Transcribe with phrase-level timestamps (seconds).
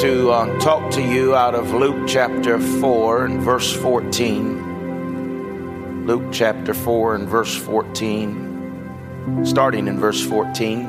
[0.00, 6.06] To uh, talk to you out of Luke chapter 4 and verse 14.
[6.06, 10.86] Luke chapter 4 and verse 14, starting in verse 14.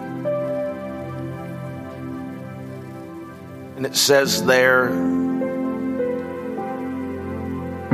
[3.76, 4.92] And it says there,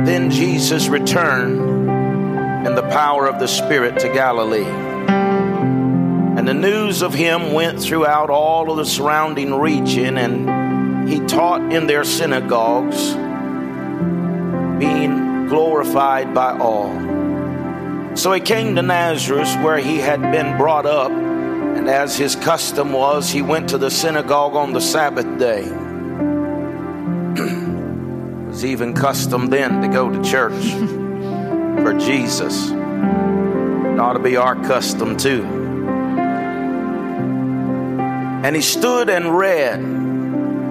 [0.04, 1.58] Then Jesus returned
[2.64, 4.88] in the power of the Spirit to Galilee
[6.38, 10.67] and the news of him went throughout all of the surrounding region, and
[11.38, 13.14] taught in their synagogues,
[14.80, 16.90] being glorified by all.
[18.16, 22.92] So he came to Nazareth, where he had been brought up, and as his custom
[22.92, 25.62] was, he went to the synagogue on the Sabbath day.
[27.36, 30.72] it was even custom then to go to church
[31.84, 32.70] for Jesus.
[32.70, 35.44] It ought to be our custom too.
[38.42, 39.97] And he stood and read,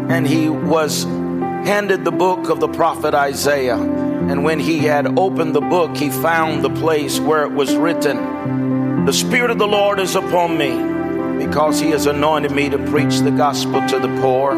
[0.10, 3.76] and he was handed the book of the prophet Isaiah.
[3.78, 9.06] And when he had opened the book, he found the place where it was written,
[9.06, 13.20] The Spirit of the Lord is upon me, because he has anointed me to preach
[13.20, 14.56] the gospel to the poor.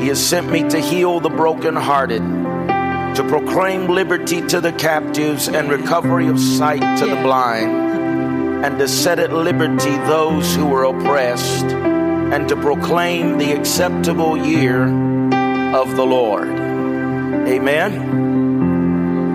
[0.00, 5.70] He has sent me to heal the brokenhearted, to proclaim liberty to the captives and
[5.70, 11.91] recovery of sight to the blind, and to set at liberty those who were oppressed
[12.32, 14.84] and to proclaim the acceptable year
[15.74, 16.48] of the Lord.
[16.48, 17.92] Amen.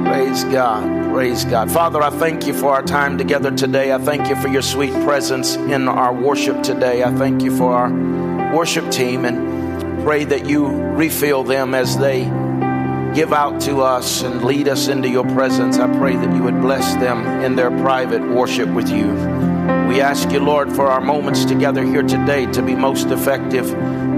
[0.04, 1.12] Praise God.
[1.14, 1.70] Praise God.
[1.72, 3.94] Father, I thank you for our time together today.
[3.94, 7.04] I thank you for your sweet presence in our worship today.
[7.04, 12.24] I thank you for our worship team and pray that you refill them as they
[13.14, 15.78] give out to us and lead us into your presence.
[15.78, 19.57] I pray that you would bless them in their private worship with you.
[19.88, 23.72] We ask you, Lord, for our moments together here today to be most effective.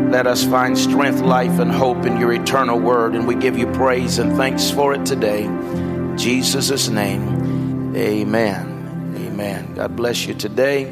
[0.10, 3.14] Let us find strength, life, and hope in your eternal word.
[3.14, 5.44] And we give you praise and thanks for it today.
[5.44, 9.14] In Jesus' name, amen.
[9.16, 9.76] Amen.
[9.76, 10.92] God bless you today.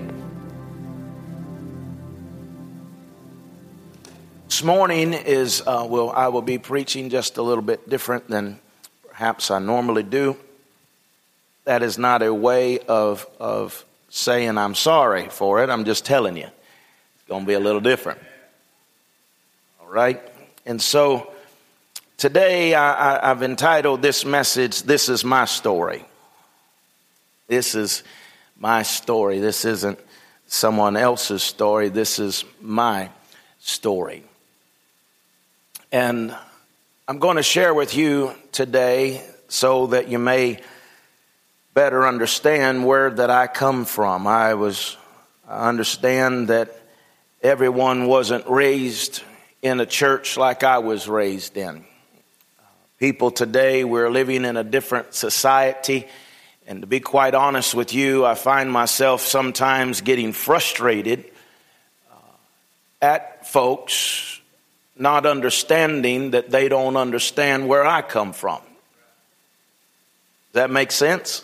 [4.47, 8.59] This morning is, uh, well, I will be preaching just a little bit different than
[9.09, 10.37] perhaps I normally do.
[11.63, 13.83] That is not a way of, of
[14.17, 15.69] saying I'm sorry for it.
[15.69, 16.45] I'm just telling you.
[16.47, 18.19] It's going to be a little different.
[19.81, 20.21] All right?
[20.65, 21.31] And so
[22.17, 26.03] today I, have entitled this message, This is My Story.
[27.47, 28.03] This is
[28.59, 29.39] my story.
[29.39, 29.99] This isn't
[30.47, 31.89] someone else's story.
[31.89, 33.09] This is my
[33.59, 34.23] story.
[35.91, 36.35] And
[37.07, 40.59] I'm going to share with you today so that you may
[41.77, 44.25] better understand where that I come from.
[44.25, 44.97] I was
[45.47, 46.75] I understand that
[47.43, 49.21] everyone wasn't raised
[49.61, 51.85] in a church like I was raised in.
[52.97, 56.07] People today, we're living in a different society.
[56.65, 61.25] And to be quite honest with you, I find myself sometimes getting frustrated
[62.11, 62.15] uh,
[63.03, 64.41] at folks
[64.97, 68.61] not understanding that they don't understand where I come from.
[70.47, 71.43] Does that make sense?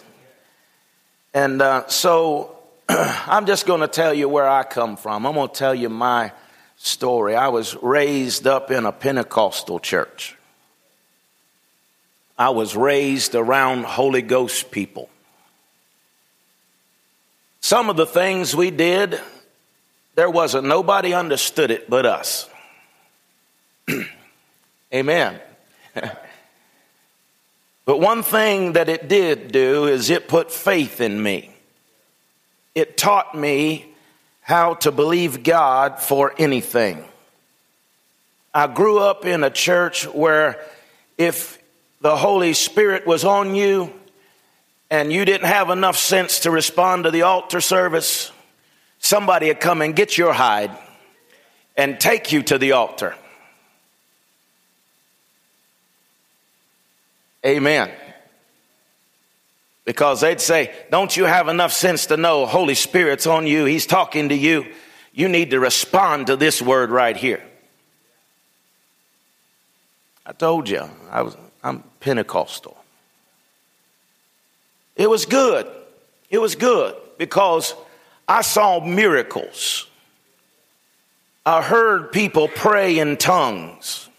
[1.34, 2.56] And uh, so
[2.90, 5.26] I'm just going to tell you where I come from.
[5.26, 6.32] I'm going to tell you my
[6.78, 7.36] story.
[7.36, 10.36] I was raised up in a Pentecostal church.
[12.38, 15.10] I was raised around Holy Ghost people.
[17.62, 19.20] Some of the things we did,
[20.16, 22.50] there wasn't nobody understood it but us.
[24.94, 25.40] Amen.
[27.86, 31.54] But one thing that it did do is it put faith in me.
[32.76, 33.86] It taught me
[34.42, 37.04] how to believe God for anything.
[38.54, 40.64] I grew up in a church where
[41.18, 41.62] if
[42.02, 43.92] the Holy Spirit was on you
[44.90, 48.32] and you didn't have enough sense to respond to the altar service,
[49.00, 50.72] somebody would come and get your hide
[51.76, 53.16] and take you to the altar.
[57.46, 57.92] Amen.
[59.86, 63.66] Because they'd say, Don't you have enough sense to know Holy Spirit's on you?
[63.66, 64.66] He's talking to you.
[65.14, 67.44] You need to respond to this word right here.
[70.26, 72.78] I told you, I was, I'm Pentecostal.
[74.96, 75.68] It was good.
[76.30, 77.76] It was good because
[78.28, 79.88] I saw miracles.
[81.46, 84.10] I heard people pray in tongues.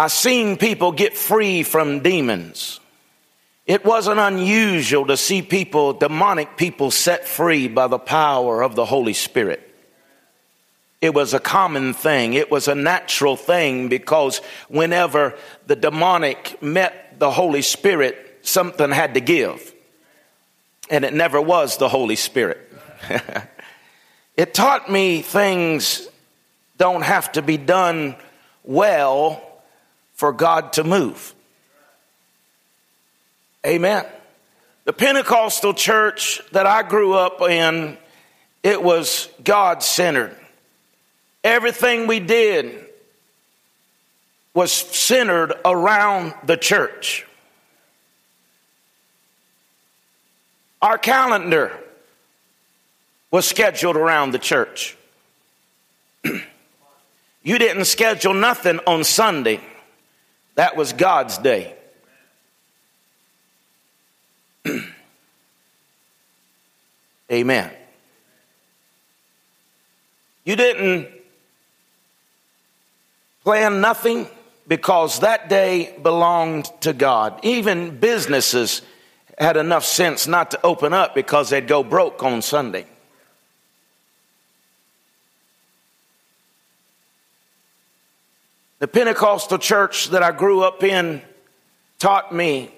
[0.00, 2.80] I've seen people get free from demons.
[3.66, 8.86] It wasn't unusual to see people, demonic people, set free by the power of the
[8.86, 9.60] Holy Spirit.
[11.02, 12.32] It was a common thing.
[12.32, 14.38] It was a natural thing because
[14.68, 15.36] whenever
[15.66, 19.74] the demonic met the Holy Spirit, something had to give.
[20.88, 22.72] And it never was the Holy Spirit.
[24.38, 26.08] it taught me things
[26.78, 28.16] don't have to be done
[28.64, 29.46] well
[30.20, 31.34] for God to move.
[33.66, 34.04] Amen.
[34.84, 37.96] The Pentecostal church that I grew up in,
[38.62, 40.36] it was God centered.
[41.42, 42.84] Everything we did
[44.52, 47.26] was centered around the church.
[50.82, 51.72] Our calendar
[53.30, 54.98] was scheduled around the church.
[57.42, 59.60] you didn't schedule nothing on Sunday,
[60.54, 61.74] that was God's day.
[67.32, 67.70] Amen.
[70.44, 71.08] You didn't
[73.44, 74.26] plan nothing
[74.66, 77.40] because that day belonged to God.
[77.42, 78.82] Even businesses
[79.38, 82.86] had enough sense not to open up because they'd go broke on Sunday.
[88.80, 91.20] The Pentecostal church that I grew up in
[91.98, 92.70] taught me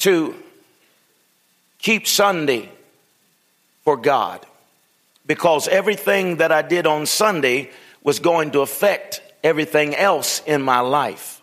[0.00, 0.34] to
[1.78, 2.70] keep Sunday
[3.82, 4.44] for God
[5.26, 7.70] because everything that I did on Sunday
[8.02, 11.40] was going to affect everything else in my life.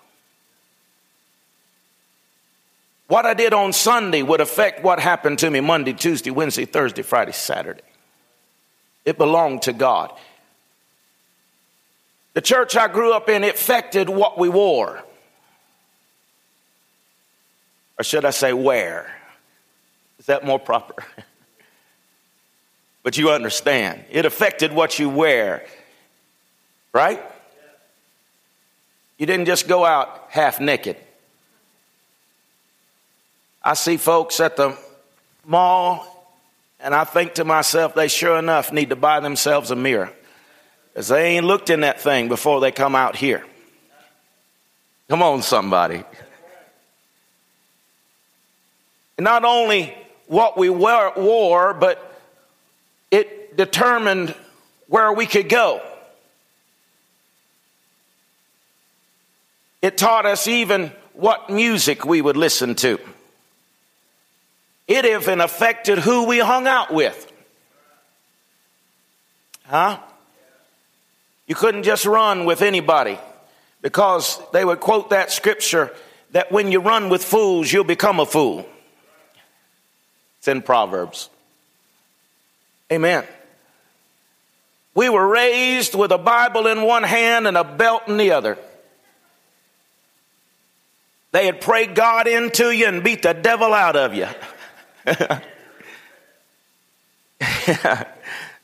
[3.07, 7.01] What I did on Sunday would affect what happened to me Monday, Tuesday, Wednesday, Thursday,
[7.01, 7.81] Friday, Saturday.
[9.03, 10.13] It belonged to God.
[12.33, 15.03] The church I grew up in, affected what we wore.
[17.99, 19.13] Or should I say, where?
[20.19, 21.03] Is that more proper?
[23.03, 24.05] but you understand.
[24.09, 25.65] It affected what you wear,
[26.93, 27.21] right?
[29.17, 30.97] You didn't just go out half naked.
[33.63, 34.75] I see folks at the
[35.45, 36.35] mall,
[36.79, 40.11] and I think to myself, they sure enough need to buy themselves a mirror.
[40.93, 43.45] Because they ain't looked in that thing before they come out here.
[45.09, 46.03] Come on, somebody.
[49.17, 49.93] Not only
[50.27, 52.19] what we wore, but
[53.09, 54.33] it determined
[54.87, 55.81] where we could go.
[59.81, 62.99] It taught us even what music we would listen to.
[64.87, 67.31] It even affected who we hung out with.
[69.65, 69.99] Huh?
[71.51, 73.19] You couldn't just run with anybody
[73.81, 75.93] because they would quote that scripture
[76.31, 78.65] that when you run with fools, you'll become a fool.
[80.37, 81.29] It's in Proverbs.
[82.89, 83.25] Amen.
[84.95, 88.57] We were raised with a Bible in one hand and a belt in the other.
[91.33, 94.27] They had prayed God into you and beat the devil out of you.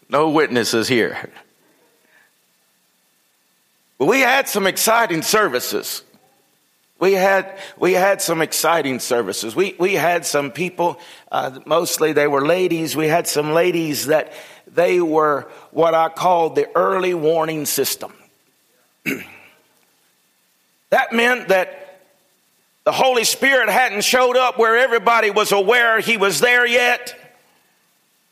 [0.10, 1.30] no witnesses here.
[4.00, 6.04] We had some exciting services.
[7.00, 9.56] We had we had some exciting services.
[9.56, 11.00] We we had some people,
[11.32, 12.96] uh, mostly they were ladies.
[12.96, 14.34] We had some ladies that
[14.68, 18.14] they were what I called the early warning system.
[20.90, 22.02] that meant that
[22.84, 27.16] the Holy Spirit hadn't showed up where everybody was aware he was there yet,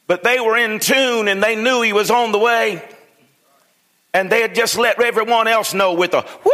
[0.07, 2.81] but they were in tune and they knew he was on the way.
[4.15, 6.51] And they had just let everyone else know with a whoo!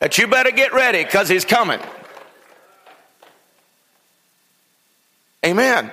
[0.00, 1.80] That you better get ready because he's coming.
[5.42, 5.90] Amen.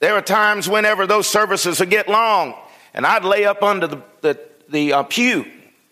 [0.00, 2.54] There are times whenever those services would get long,
[2.92, 5.46] and I'd lay up under the, the, the uh, pew.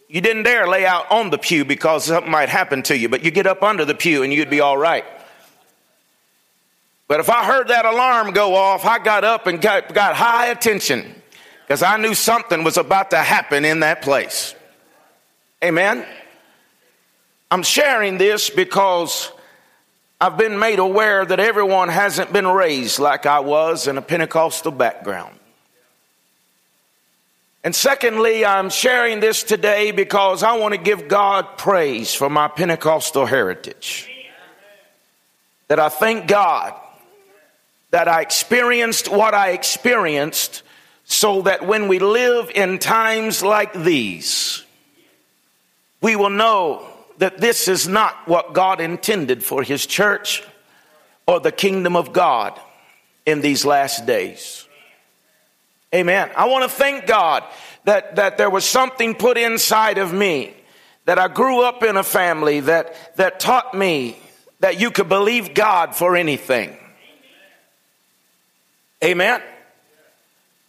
[0.09, 3.23] You didn't dare lay out on the pew because something might happen to you, but
[3.23, 5.05] you get up under the pew and you'd be all right.
[7.09, 10.47] But if I heard that alarm go off, I got up and got, got high
[10.47, 11.15] attention
[11.67, 14.55] because I knew something was about to happen in that place.
[15.63, 16.05] Amen.
[17.51, 19.31] I'm sharing this because
[20.21, 24.73] I've been made aware that everyone hasn't been raised like I was in a Pentecostal
[24.73, 25.39] background.
[27.63, 32.49] And secondly, I'm sharing this today because I want to give God praise for my
[32.49, 34.09] Pentecostal heritage.
[35.69, 36.75] That I thank God
[37.91, 40.63] that I experienced what I experienced
[41.05, 44.65] so that when we live in times like these,
[46.01, 46.87] we will know
[47.19, 50.43] that this is not what God intended for his church
[51.27, 52.59] or the kingdom of God
[53.25, 54.67] in these last days.
[55.95, 56.31] Amen.
[56.37, 57.45] I want to thank God
[57.85, 60.55] that, that there was something put inside of me,
[61.05, 64.19] that I grew up in a family that, that taught me
[64.61, 66.77] that you could believe God for anything.
[69.05, 69.43] Amen.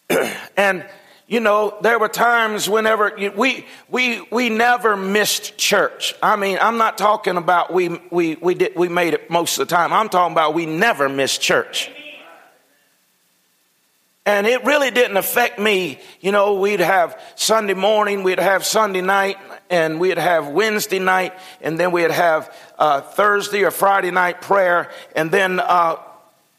[0.57, 0.86] and
[1.27, 6.15] you know, there were times whenever we we we never missed church.
[6.24, 9.67] I mean, I'm not talking about we we we did we made it most of
[9.67, 9.91] the time.
[9.91, 11.91] I'm talking about we never missed church.
[14.25, 16.00] And it really didn't affect me.
[16.19, 19.38] You know, we'd have Sunday morning, we'd have Sunday night,
[19.69, 24.91] and we'd have Wednesday night, and then we'd have uh, Thursday or Friday night prayer,
[25.15, 25.96] and then uh,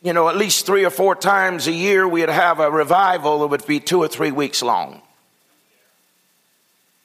[0.02, 3.48] you know, at least three or four times a year, we'd have a revival that
[3.48, 5.02] would be two or three weeks long.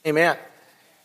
[0.05, 0.37] Amen.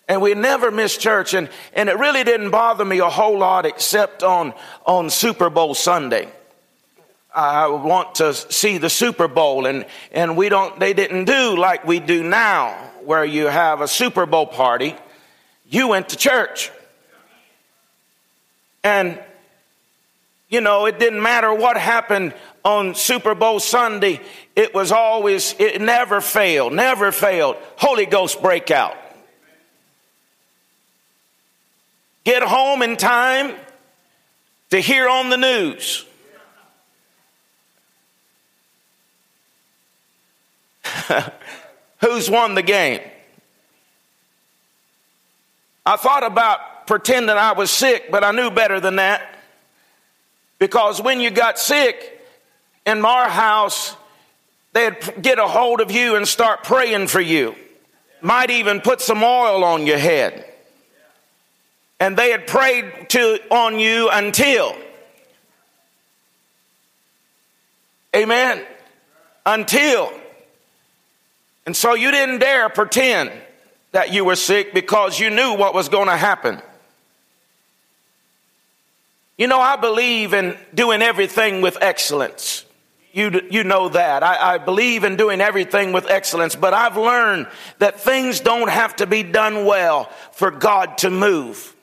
[0.09, 3.67] And we never missed church, and, and it really didn't bother me a whole lot
[3.67, 4.55] except on,
[4.87, 6.29] on Super Bowl Sunday.
[7.35, 11.87] I want to see the Super Bowl, and, and we don't, they didn't do like
[11.87, 12.73] we do now,
[13.05, 14.97] where you have a Super Bowl party.
[15.69, 16.71] You went to church.
[18.83, 19.21] And
[20.49, 24.21] you know, it didn't matter what happened on Super Bowl Sunday.
[24.57, 27.57] It was always, it never failed, never failed.
[27.77, 28.97] Holy Ghost breakout.
[32.25, 33.55] Get home in time
[34.71, 36.05] to hear on the news.
[42.01, 43.01] Who's won the game?
[45.85, 49.38] I thought about pretending I was sick, but I knew better than that.
[50.59, 52.21] Because when you got sick
[52.85, 53.97] in our house,
[54.73, 57.55] they'd get a hold of you and start praying for you.
[58.21, 60.45] Might even put some oil on your head.
[62.01, 64.77] And they had prayed to on you until.
[68.15, 68.65] Amen.
[69.45, 70.13] Until.
[71.67, 73.31] And so you didn't dare pretend
[73.93, 76.61] that you were sick because you knew what was going to happen.
[79.39, 82.65] You know, I believe in doing everything with excellence.
[83.13, 84.25] You, you know that.
[84.25, 87.47] I, I believe in doing everything with excellence, but I've learned
[87.79, 91.75] that things don't have to be done well for God to move.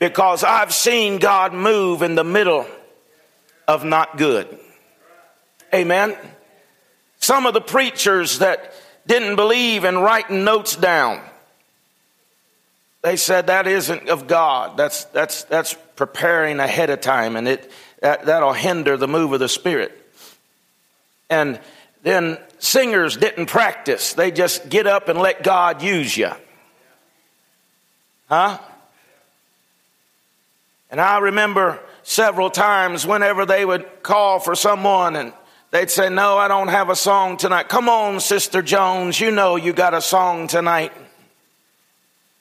[0.00, 2.66] Because I've seen God move in the middle
[3.66, 4.58] of not good.
[5.74, 6.16] Amen.
[7.18, 8.72] Some of the preachers that
[9.06, 11.20] didn't believe in writing notes down
[13.02, 14.76] they said that isn't of God.
[14.76, 19.40] That's, that's, that's preparing ahead of time, and it, that, that'll hinder the move of
[19.40, 19.92] the Spirit.
[21.30, 21.60] And
[22.02, 26.30] then singers didn't practice, they just get up and let God use you.
[28.28, 28.58] Huh?
[30.90, 35.32] And I remember several times whenever they would call for someone and
[35.70, 37.68] they'd say, No, I don't have a song tonight.
[37.68, 40.92] Come on, Sister Jones, you know you got a song tonight.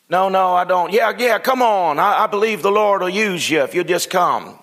[0.10, 0.94] No, no, I don't.
[0.94, 2.00] Yeah, yeah, come on.
[2.00, 4.58] I, I believe the Lord will use you if you just come.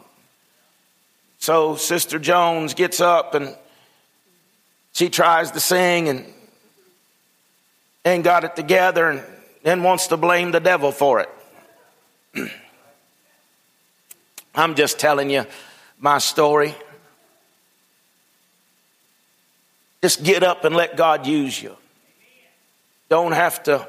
[1.38, 3.54] So Sister Jones gets up and
[4.92, 6.24] she tries to sing and
[8.04, 9.22] ain't got it together and
[9.62, 11.28] then wants to blame the devil for it.
[14.54, 15.44] I'm just telling you
[15.98, 16.74] my story.
[20.00, 21.76] Just get up and let God use you.
[23.10, 23.86] Don't have to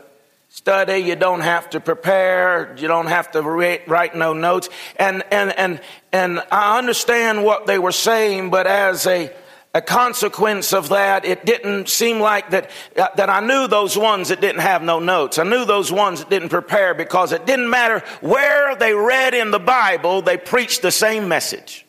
[0.56, 1.00] study.
[1.00, 2.74] You don't have to prepare.
[2.78, 4.70] You don't have to write, no notes.
[4.96, 5.82] And, and, and,
[6.14, 9.36] and I understand what they were saying, but as a,
[9.74, 14.30] a consequence of that, it didn't seem like that, uh, that I knew those ones
[14.30, 15.38] that didn't have no notes.
[15.38, 19.52] I knew those ones that didn't prepare because it didn't matter where they read in
[19.52, 21.86] the Bible, they preached the same message.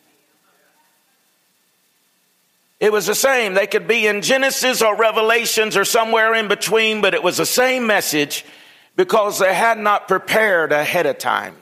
[2.81, 3.53] It was the same.
[3.53, 7.45] They could be in Genesis or Revelations or somewhere in between, but it was the
[7.45, 8.45] same message
[8.97, 11.55] because they had not prepared ahead of time.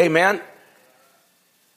[0.00, 0.40] Amen.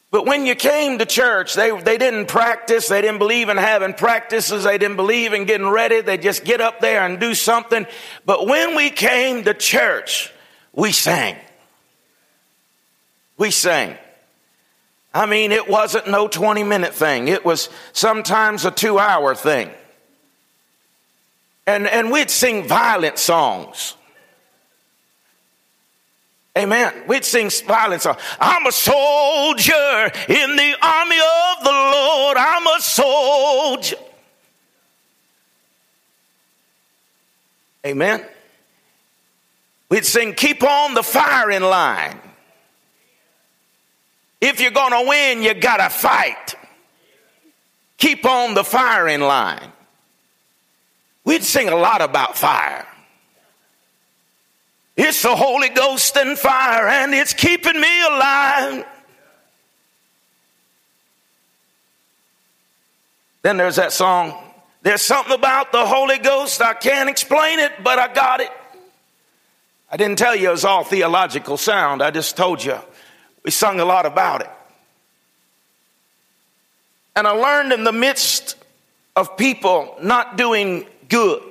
[0.09, 2.87] But when you came to church, they, they didn't practice.
[2.87, 4.63] They didn't believe in having practices.
[4.63, 5.99] They didn't believe in getting ready.
[5.99, 7.85] They just get up there and do something.
[8.25, 10.31] But when we came to church,
[10.71, 11.35] we sang.
[13.37, 13.97] We sang.
[15.13, 17.27] I mean, it wasn't no 20 minute thing.
[17.27, 19.71] It was sometimes a two hour thing.
[21.65, 23.95] And, and we'd sing violent songs.
[26.57, 26.91] Amen.
[27.07, 28.17] We'd sing violent songs.
[28.39, 32.37] I'm a soldier in the army of the Lord.
[32.37, 33.97] I'm a soldier.
[37.85, 38.25] Amen.
[39.89, 42.19] We'd sing, Keep on the firing line.
[44.41, 46.55] If you're going to win, you got to fight.
[47.97, 49.71] Keep on the firing line.
[51.23, 52.87] We'd sing a lot about fire.
[54.97, 58.85] It's the Holy Ghost and fire, and it's keeping me alive.
[63.43, 64.43] Then there's that song,
[64.81, 68.51] There's something about the Holy Ghost, I can't explain it, but I got it.
[69.91, 72.77] I didn't tell you it was all theological sound, I just told you
[73.43, 74.49] we sung a lot about it.
[77.15, 78.55] And I learned in the midst
[79.15, 81.41] of people not doing good.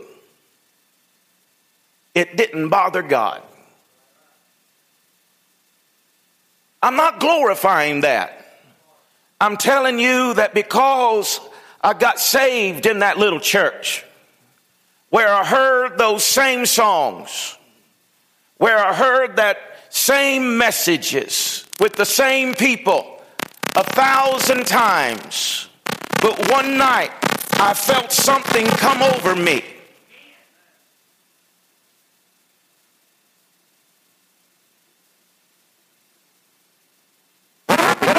[2.16, 3.42] It didn't bother God.
[6.82, 8.32] I'm not glorifying that.
[9.38, 11.40] I'm telling you that because
[11.82, 14.02] I got saved in that little church,
[15.10, 17.58] where I heard those same songs,
[18.56, 19.58] where I heard that
[19.90, 23.20] same messages with the same people
[23.76, 25.68] a thousand times,
[26.22, 27.12] but one night
[27.60, 29.75] I felt something come over me.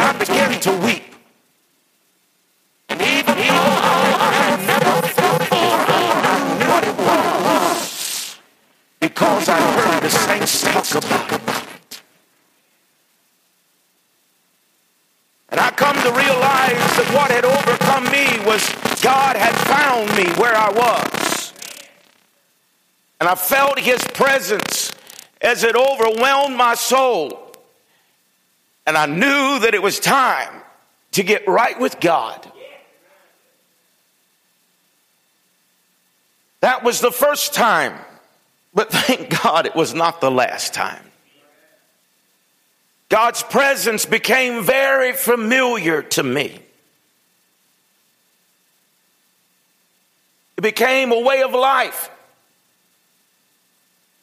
[0.07, 1.03] I began to weep.
[2.87, 8.39] And I never felt I knew what it was.
[9.01, 12.01] Because I heard the saints talk about it.
[15.49, 18.63] And I come to realize that what had overcome me was
[19.01, 21.53] God had found me where I was.
[23.19, 24.93] And I felt his presence
[25.41, 27.46] as it overwhelmed my soul.
[28.87, 30.61] And I knew that it was time
[31.11, 32.49] to get right with God.
[36.61, 37.99] That was the first time,
[38.73, 41.03] but thank God it was not the last time.
[43.09, 46.59] God's presence became very familiar to me.
[50.57, 52.09] It became a way of life.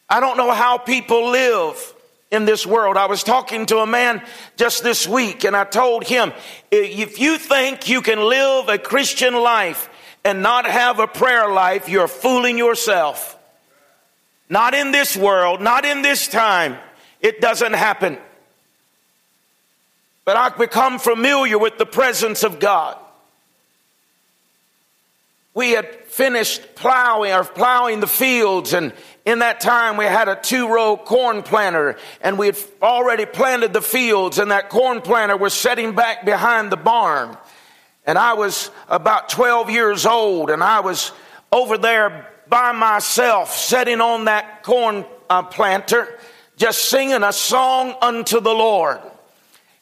[0.09, 1.94] I don't know how people live
[2.35, 2.97] in this world.
[2.97, 4.23] I was talking to a man
[4.57, 6.33] just this week and I told him,
[6.71, 9.89] if you think you can live a Christian life
[10.25, 13.39] and not have a prayer life, you're fooling yourself.
[14.51, 16.77] Not in this world, not in this time.
[17.21, 18.19] It doesn't happen.
[20.27, 22.99] But I've become familiar with the presence of God
[25.55, 28.93] we had finished plowing or plowing the fields and
[29.25, 33.73] in that time we had a two row corn planter and we had already planted
[33.73, 37.37] the fields and that corn planter was setting back behind the barn
[38.07, 41.13] and i was about 12 years old and i was
[41.53, 46.19] over there by myself sitting on that corn uh, planter
[46.57, 49.01] just singing a song unto the lord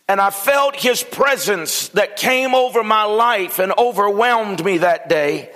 [0.08, 5.50] and I felt his presence that came over my life and overwhelmed me that day.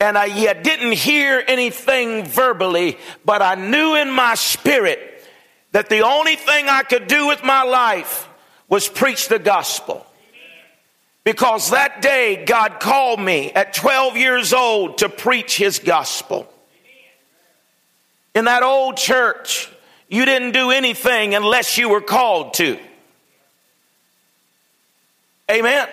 [0.00, 5.00] And I yet didn't hear anything verbally, but I knew in my spirit
[5.72, 8.28] that the only thing I could do with my life
[8.68, 10.06] was preach the gospel.
[11.24, 16.50] Because that day God called me at 12 years old to preach his gospel.
[18.34, 19.68] In that old church,
[20.08, 22.78] you didn't do anything unless you were called to.
[25.50, 25.88] Amen.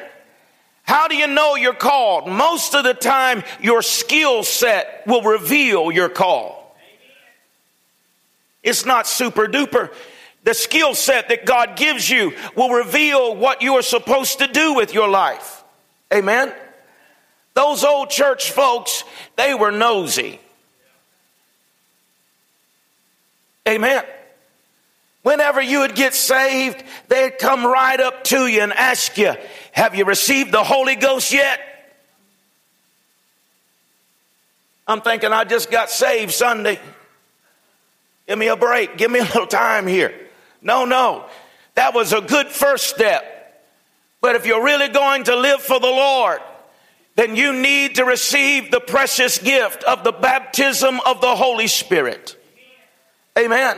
[0.86, 2.28] How do you know you're called?
[2.28, 6.76] Most of the time, your skill set will reveal your call.
[8.64, 9.92] It's not super duper.
[10.44, 14.76] The skill set that God gives you will reveal what you are supposed to do
[14.76, 15.64] with your life.
[16.14, 16.54] Amen.
[17.56, 19.04] Those old church folks,
[19.38, 20.40] they were nosy.
[23.68, 24.04] Amen.
[25.24, 29.34] Whenever you would get saved, they'd come right up to you and ask you,
[29.76, 31.60] Have you received the Holy Ghost yet?
[34.88, 36.80] I'm thinking, I just got saved Sunday.
[38.26, 38.96] Give me a break.
[38.98, 40.14] Give me a little time here.
[40.62, 41.26] No, no.
[41.74, 43.24] That was a good first step.
[44.22, 46.40] But if you're really going to live for the Lord,
[47.16, 52.38] then you need to receive the precious gift of the baptism of the Holy Spirit.
[53.38, 53.78] Amen.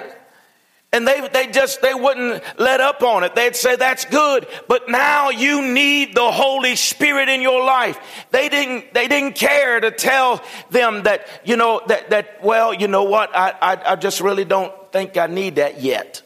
[0.98, 3.36] And they, they just, they wouldn't let up on it.
[3.36, 8.00] They'd say, that's good, but now you need the Holy Spirit in your life.
[8.32, 12.88] They didn't, they didn't care to tell them that, you know, that, that, well, you
[12.88, 13.30] know what?
[13.36, 16.24] I, I, I just really don't think I need that yet.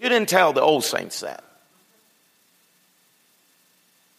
[0.00, 1.42] You didn't tell the old saints that.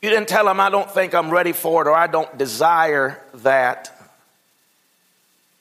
[0.01, 3.23] You didn't tell them, I don't think I'm ready for it or I don't desire
[3.36, 3.97] that.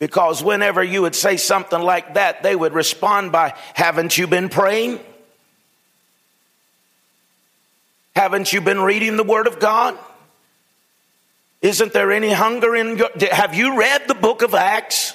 [0.04, 4.50] Because whenever you would say something like that, they would respond by, Haven't you been
[4.50, 5.00] praying?
[8.14, 9.98] Haven't you been reading the Word of God?
[11.62, 13.08] Isn't there any hunger in your.
[13.32, 15.14] Have you read the book of Acts?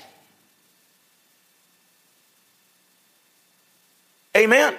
[4.35, 4.75] Amen.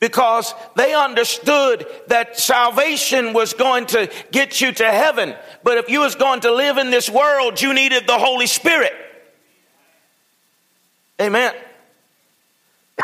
[0.00, 5.34] Because they understood that salvation was going to get you to heaven.
[5.64, 8.92] But if you was going to live in this world, you needed the Holy Spirit.
[11.20, 11.52] Amen.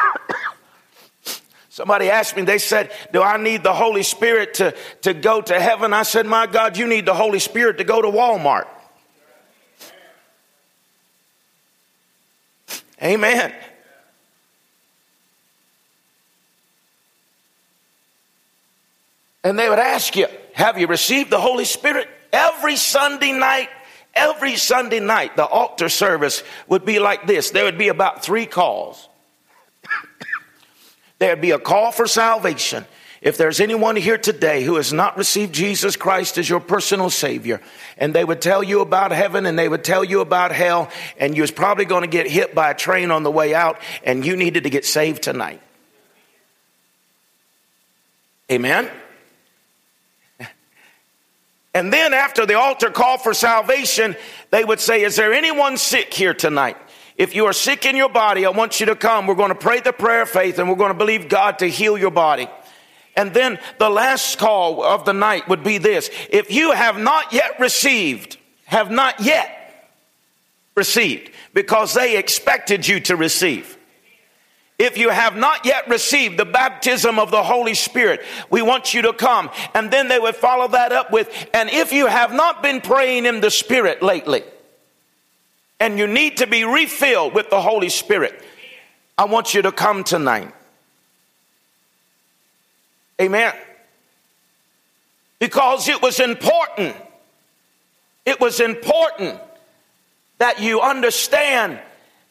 [1.69, 5.61] Somebody asked me, they said, Do I need the Holy Spirit to, to go to
[5.61, 5.93] heaven?
[5.93, 8.69] I said, My God, you need the Holy Spirit to go to Walmart.
[13.03, 13.53] Amen.
[19.45, 22.09] And they would ask you, Have you received the Holy Spirit?
[22.33, 23.69] Every Sunday night,
[24.15, 27.51] every Sunday night, the altar service would be like this.
[27.51, 29.09] There would be about three calls.
[31.19, 32.87] There'd be a call for salvation.
[33.21, 37.63] If there's anyone here today who has not received Jesus Christ as your personal Savior,
[37.97, 41.35] and they would tell you about heaven and they would tell you about hell, and
[41.35, 44.27] you was probably going to get hit by a train on the way out, and
[44.27, 45.63] you needed to get saved tonight.
[48.51, 48.91] Amen?
[51.75, 54.17] And then after the altar call for salvation,
[54.51, 56.77] they would say, Is there anyone sick here tonight?
[57.17, 59.27] If you are sick in your body, I want you to come.
[59.27, 61.67] We're going to pray the prayer of faith and we're going to believe God to
[61.67, 62.49] heal your body.
[63.17, 66.11] And then the last call of the night would be this.
[66.31, 69.61] If you have not yet received, have not yet
[70.75, 73.74] received, because they expected you to receive.
[74.79, 79.03] If you have not yet received the baptism of the Holy Spirit, we want you
[79.03, 79.51] to come.
[79.73, 83.25] And then they would follow that up with, and if you have not been praying
[83.25, 84.43] in the Spirit lately,
[85.79, 88.43] and you need to be refilled with the Holy Spirit,
[89.17, 90.53] I want you to come tonight.
[93.21, 93.55] Amen.
[95.39, 96.97] Because it was important.
[98.27, 99.41] It was important
[100.39, 101.79] that you understand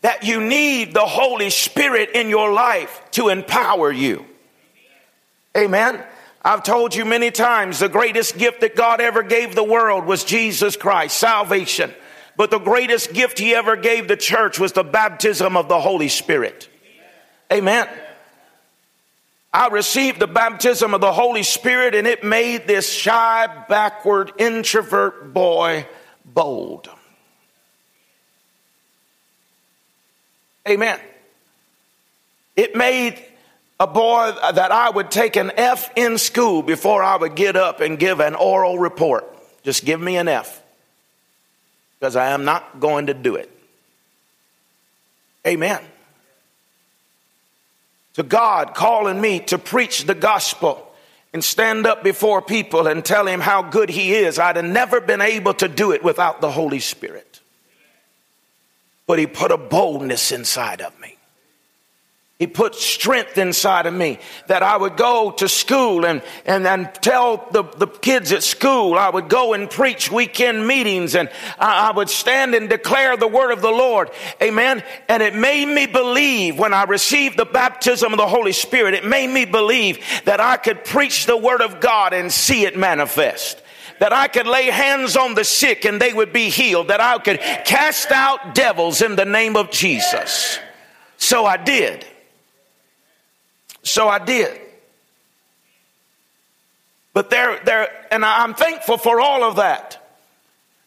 [0.04, 4.26] that you need the Holy Spirit in your life to empower you.
[5.58, 6.04] Amen.
[6.44, 10.26] I've told you many times the greatest gift that God ever gave the world was
[10.26, 11.92] Jesus Christ, salvation.
[12.36, 16.10] But the greatest gift he ever gave the church was the baptism of the Holy
[16.10, 16.68] Spirit.
[17.52, 17.88] Amen.
[19.54, 25.34] I received the baptism of the Holy Spirit and it made this shy, backward, introvert
[25.34, 25.88] boy
[26.26, 26.89] bold.
[30.67, 30.99] Amen.
[32.56, 33.23] It made
[33.80, 37.82] a boy that I would take an F in school before I would get up
[37.82, 39.26] and give an oral report.
[39.63, 40.62] Just give me an F
[41.99, 43.49] because I am not going to do it.
[45.45, 45.82] Amen.
[48.15, 50.88] To God calling me to preach the gospel
[51.34, 55.02] and stand up before people and tell him how good he is, I'd have never
[55.02, 57.33] been able to do it without the Holy Spirit.
[59.06, 61.18] But he put a boldness inside of me.
[62.44, 66.94] He put strength inside of me that I would go to school and, and, and
[66.96, 68.98] tell the, the kids at school.
[68.98, 73.30] I would go and preach weekend meetings and I, I would stand and declare the
[73.30, 74.10] word of the Lord.
[74.42, 74.84] Amen.
[75.08, 79.06] And it made me believe when I received the baptism of the Holy Spirit, it
[79.06, 83.62] made me believe that I could preach the word of God and see it manifest
[84.04, 87.18] that I could lay hands on the sick and they would be healed, that I
[87.20, 90.60] could cast out devils in the name of Jesus.
[91.16, 92.06] So I did.
[93.82, 94.60] So I did.
[97.13, 100.03] But there, there, and I'm thankful for all of that.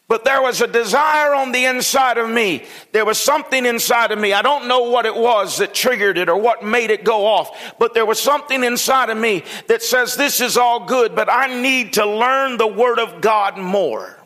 [0.09, 2.65] But there was a desire on the inside of me.
[2.93, 4.33] There was something inside of me.
[4.33, 7.75] I don't know what it was that triggered it or what made it go off,
[7.79, 11.61] but there was something inside of me that says this is all good, but I
[11.61, 14.17] need to learn the Word of God more.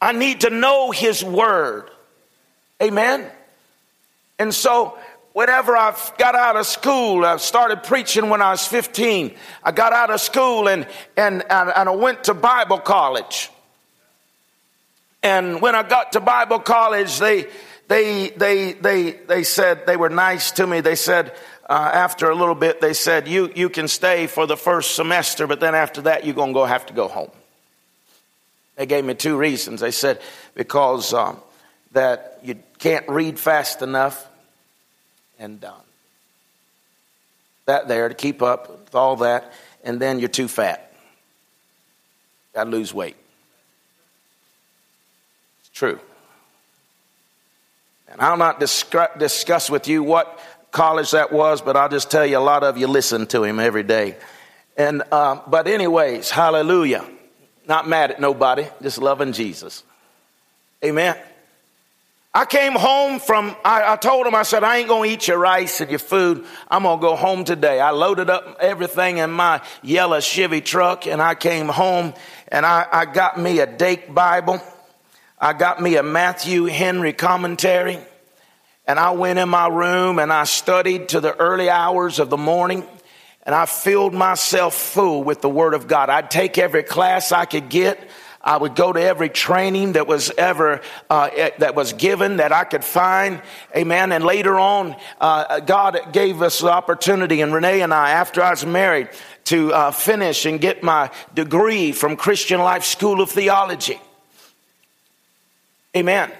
[0.00, 1.90] I need to know His Word.
[2.82, 3.30] Amen.
[4.38, 4.98] And so
[5.34, 9.34] whenever I got out of school, I started preaching when I was 15.
[9.62, 10.86] I got out of school and,
[11.18, 13.50] and, and, I went to Bible college.
[15.22, 17.48] And when I got to Bible college, they,
[17.88, 20.80] they, they, they, they said, they were nice to me.
[20.80, 21.32] They said,
[21.68, 25.46] uh, after a little bit, they said, you, you can stay for the first semester,
[25.46, 27.30] but then after that, you're going to go have to go home.
[28.76, 29.80] They gave me two reasons.
[29.80, 30.20] They said,
[30.54, 31.40] because um,
[31.92, 34.26] that you can't read fast enough
[35.38, 35.74] and done.
[37.66, 39.52] That there to keep up with all that,
[39.84, 40.92] and then you're too fat.
[42.54, 43.16] Got to lose weight.
[45.82, 45.98] True.
[48.06, 50.38] And I'll not discuss with you what
[50.70, 53.58] college that was, but I'll just tell you a lot of you listen to him
[53.58, 54.14] every day.
[54.76, 57.04] And, uh, but anyways, hallelujah.
[57.66, 59.82] Not mad at nobody, just loving Jesus.
[60.84, 61.16] Amen.
[62.32, 65.38] I came home from, I, I, told him, I said, I ain't gonna eat your
[65.38, 66.46] rice and your food.
[66.70, 67.80] I'm gonna go home today.
[67.80, 72.14] I loaded up everything in my yellow Chevy truck and I came home
[72.46, 74.62] and I, I got me a Dake Bible.
[75.42, 77.98] I got me a Matthew Henry commentary.
[78.86, 82.36] And I went in my room and I studied to the early hours of the
[82.36, 82.86] morning
[83.42, 86.10] and I filled myself full with the Word of God.
[86.10, 87.98] I'd take every class I could get.
[88.40, 92.52] I would go to every training that was ever uh, eh, that was given that
[92.52, 93.42] I could find.
[93.76, 94.12] Amen.
[94.12, 98.50] And later on, uh, God gave us the opportunity, and Renee and I, after I
[98.50, 99.08] was married,
[99.44, 104.00] to uh, finish and get my degree from Christian Life School of Theology.
[105.96, 106.30] Amen.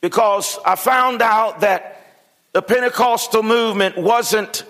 [0.00, 2.04] Because I found out that
[2.52, 4.64] the Pentecostal movement wasn't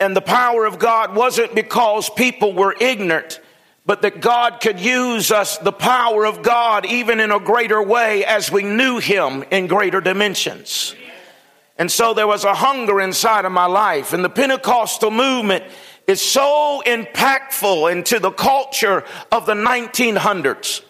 [0.00, 3.40] and the power of God wasn't because people were ignorant
[3.84, 8.24] but that God could use us, the power of God, even in a greater way
[8.24, 10.94] as we knew Him in greater dimensions.
[11.78, 14.12] And so there was a hunger inside of my life.
[14.12, 15.64] And the Pentecostal movement
[16.06, 20.82] is so impactful into the culture of the 1900s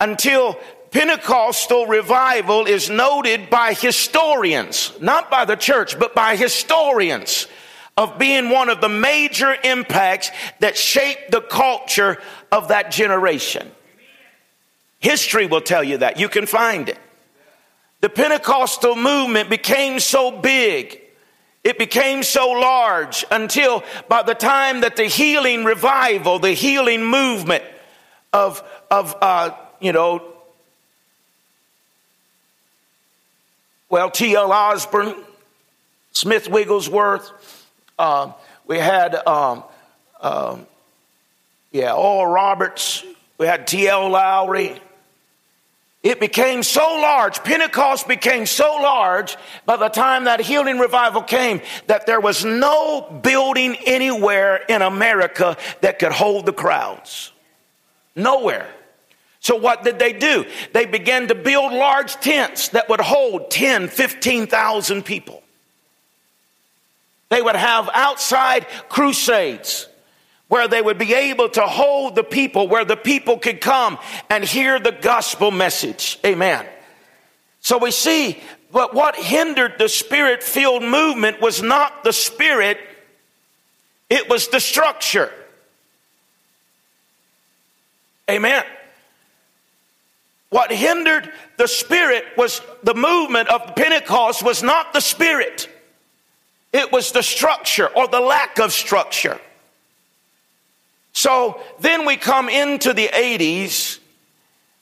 [0.00, 0.58] until
[0.90, 7.46] Pentecostal revival is noted by historians, not by the church, but by historians
[7.96, 12.18] of being one of the major impacts that shaped the culture
[12.50, 13.70] of that generation.
[14.98, 16.18] History will tell you that.
[16.18, 16.98] You can find it.
[18.00, 21.00] The Pentecostal movement became so big,
[21.62, 27.62] it became so large until by the time that the healing revival, the healing movement
[28.32, 29.50] of, of uh,
[29.80, 30.22] you know,
[33.88, 34.52] well, T.L.
[34.52, 35.14] Osborn,
[36.12, 37.32] Smith Wigglesworth,
[37.98, 38.34] um,
[38.66, 39.64] we had, um,
[40.20, 40.66] um,
[41.72, 43.04] yeah, Oral Roberts.
[43.36, 44.10] We had T.L.
[44.10, 44.80] Lowery.
[46.02, 51.60] It became so large, Pentecost became so large by the time that healing revival came
[51.88, 57.32] that there was no building anywhere in America that could hold the crowds.
[58.16, 58.66] Nowhere.
[59.40, 60.44] So what did they do?
[60.72, 65.42] They began to build large tents that would hold 10, 15,000 people.
[67.30, 69.88] They would have outside crusades
[70.48, 73.98] where they would be able to hold the people, where the people could come
[74.28, 76.18] and hear the gospel message.
[76.26, 76.66] Amen.
[77.60, 78.38] So we see,
[78.72, 82.78] but what hindered the spirit filled movement was not the spirit,
[84.10, 85.32] it was the structure.
[88.28, 88.64] Amen.
[90.50, 95.68] What hindered the spirit was the movement of Pentecost was not the spirit.
[96.72, 99.40] It was the structure or the lack of structure.
[101.12, 103.98] So then we come into the 80s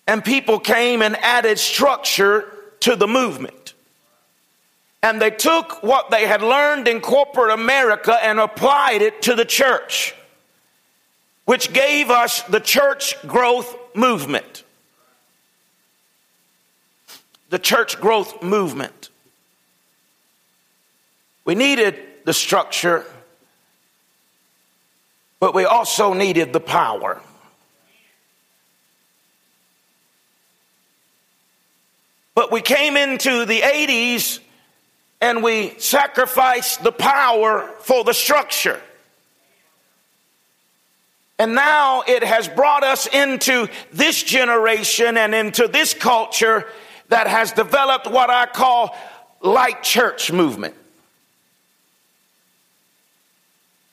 [0.06, 2.46] and people came and added structure
[2.80, 3.74] to the movement.
[5.02, 9.44] And they took what they had learned in corporate America and applied it to the
[9.44, 10.14] church,
[11.44, 14.64] which gave us the church growth movement.
[17.50, 19.08] The church growth movement.
[21.44, 23.04] We needed the structure,
[25.40, 27.22] but we also needed the power.
[32.34, 34.40] But we came into the 80s
[35.20, 38.80] and we sacrificed the power for the structure.
[41.38, 46.66] And now it has brought us into this generation and into this culture
[47.08, 48.96] that has developed what I call
[49.40, 50.74] light church movement.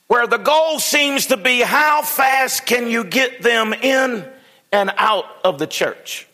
[0.08, 4.26] where the goal seems to be how fast can you get them in
[4.72, 6.28] and out of the church.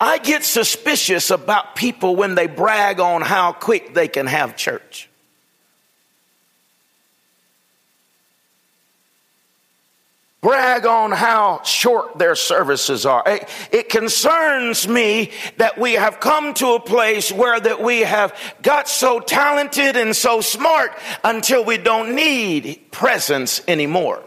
[0.00, 5.07] I get suspicious about people when they brag on how quick they can have church.
[10.40, 13.22] Brag on how short their services are.
[13.26, 18.38] It, it, concerns me that we have come to a place where that we have
[18.62, 20.92] got so talented and so smart
[21.24, 24.22] until we don't need presence anymore.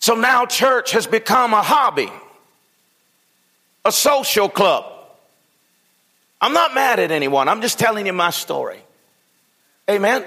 [0.00, 2.12] So now church has become a hobby,
[3.86, 4.84] a social club.
[6.42, 7.48] I'm not mad at anyone.
[7.48, 8.80] I'm just telling you my story.
[9.88, 10.22] Amen.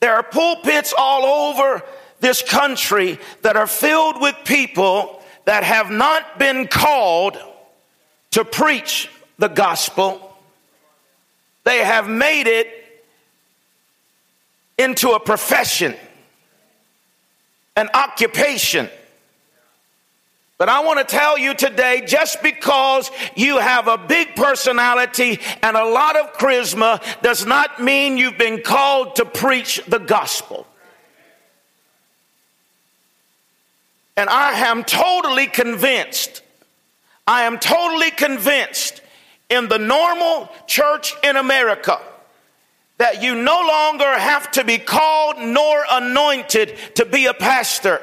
[0.00, 1.82] There are pulpits all over
[2.20, 7.38] this country that are filled with people that have not been called
[8.32, 10.36] to preach the gospel.
[11.64, 12.68] They have made it
[14.78, 15.94] into a profession,
[17.76, 18.88] an occupation.
[20.60, 25.74] But I want to tell you today just because you have a big personality and
[25.74, 30.66] a lot of charisma does not mean you've been called to preach the gospel.
[34.18, 36.42] And I am totally convinced,
[37.26, 39.00] I am totally convinced
[39.48, 41.98] in the normal church in America
[42.98, 48.02] that you no longer have to be called nor anointed to be a pastor.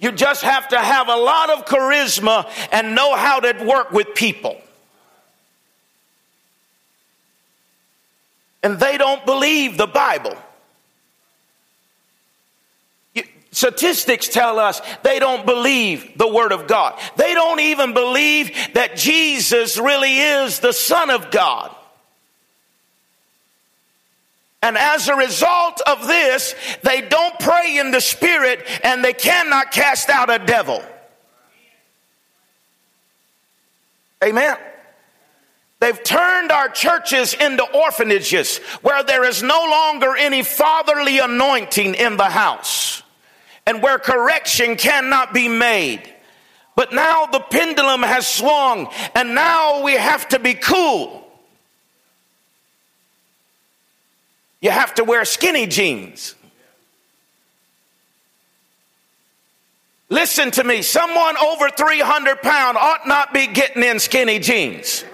[0.00, 4.14] You just have to have a lot of charisma and know how to work with
[4.14, 4.60] people.
[8.62, 10.36] And they don't believe the Bible.
[13.52, 16.98] Statistics tell us they don't believe the Word of God.
[17.16, 21.74] They don't even believe that Jesus really is the Son of God.
[24.62, 29.72] And as a result of this, they don't pray in the Spirit and they cannot
[29.72, 30.82] cast out a devil.
[34.22, 34.56] Amen.
[35.80, 42.18] They've turned our churches into orphanages where there is no longer any fatherly anointing in
[42.18, 43.02] the house
[43.66, 46.02] and where correction cannot be made.
[46.76, 51.19] But now the pendulum has swung and now we have to be cool.
[54.60, 56.34] You have to wear skinny jeans.
[60.10, 60.82] Listen to me.
[60.82, 65.04] Someone over 300 pound ought not be getting in skinny jeans.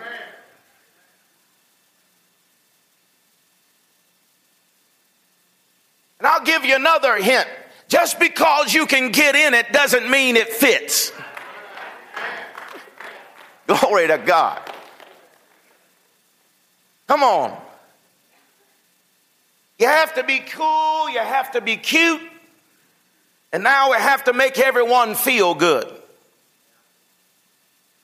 [6.18, 7.46] And I'll give you another hint.
[7.88, 11.12] Just because you can get in it doesn't mean it fits.
[13.66, 14.60] Glory to God.
[17.06, 17.65] Come on.
[19.78, 22.22] You have to be cool, you have to be cute,
[23.52, 25.92] and now we have to make everyone feel good.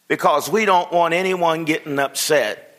[0.09, 2.79] Because we don't want anyone getting upset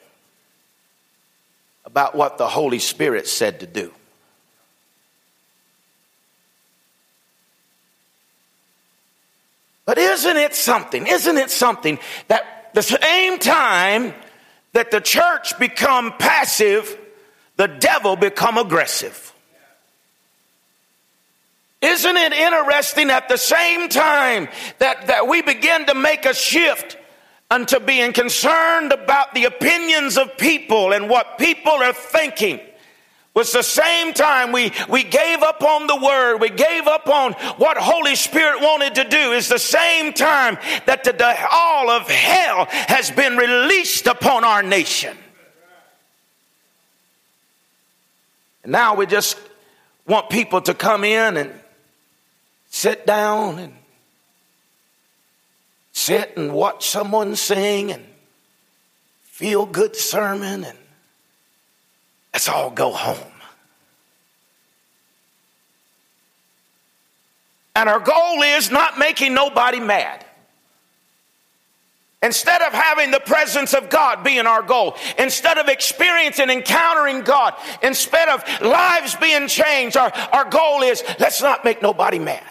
[1.86, 3.92] about what the Holy Spirit said to do.
[9.86, 11.08] But isn't it something?
[11.08, 14.14] Isn't it something that the same time
[14.72, 16.98] that the church become passive,
[17.58, 19.34] the devil become aggressive?
[21.82, 24.48] Isn't it interesting at the same time
[24.80, 26.98] that, that we begin to make a shift
[27.52, 32.60] unto being concerned about the opinions of people and what people are thinking?
[33.34, 37.34] was the same time we, we gave up on the word, we gave up on
[37.58, 42.08] what Holy Spirit wanted to do, is the same time that the, the, all of
[42.08, 45.18] hell has been released upon our nation.
[48.64, 49.38] And now we just
[50.08, 51.54] want people to come in and
[52.70, 53.74] sit down and
[55.92, 58.04] sit and watch someone sing and
[59.24, 60.78] feel good sermon and
[62.34, 63.18] Let's all go home.
[67.76, 70.26] And our goal is not making nobody mad.
[72.24, 77.54] Instead of having the presence of God being our goal, instead of experiencing, encountering God,
[77.84, 82.42] instead of lives being changed, our, our goal is let's not make nobody mad.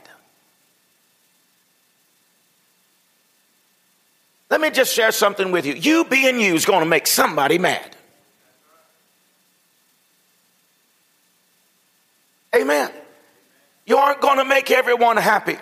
[4.50, 5.72] Let me just share something with you.
[5.72, 7.96] You being you is going to make somebody mad.
[12.54, 12.90] Amen.
[13.86, 15.56] You aren't going to make everyone happy.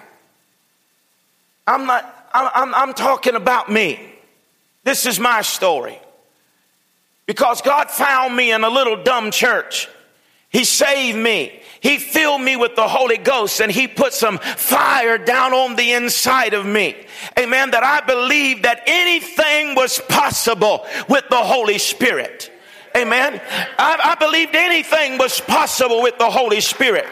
[1.69, 4.01] I'm not, I'm, I'm, talking about me.
[4.85, 5.99] This is my story.
[7.27, 9.89] Because God found me in a little dumb church.
[10.49, 11.61] He saved me.
[11.81, 15.93] He filled me with the Holy Ghost and He put some fire down on the
[15.93, 16.97] inside of me.
[17.39, 17.71] Amen.
[17.71, 22.51] That I believed that anything was possible with the Holy Spirit.
[22.97, 23.41] Amen.
[23.79, 27.07] I, I believed anything was possible with the Holy Spirit.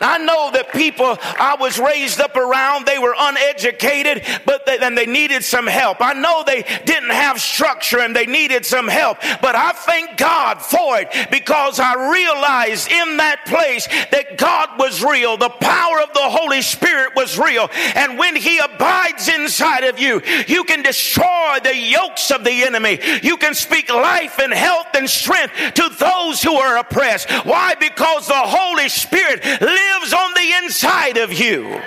[0.00, 4.96] I know that people I was raised up around, they were uneducated, but they, and
[4.96, 5.98] they needed some help.
[6.00, 10.62] I know they didn't have structure and they needed some help, but I thank God
[10.62, 15.36] for it because I realized in that place that God was real.
[15.36, 17.68] The power of the Holy Spirit was real.
[17.94, 23.00] And when He abides inside of you, you can destroy the yokes of the enemy.
[23.22, 27.30] You can speak life and health and strength to those who are oppressed.
[27.44, 27.74] Why?
[27.74, 31.80] Because the Holy Spirit lives lives on the inside of you.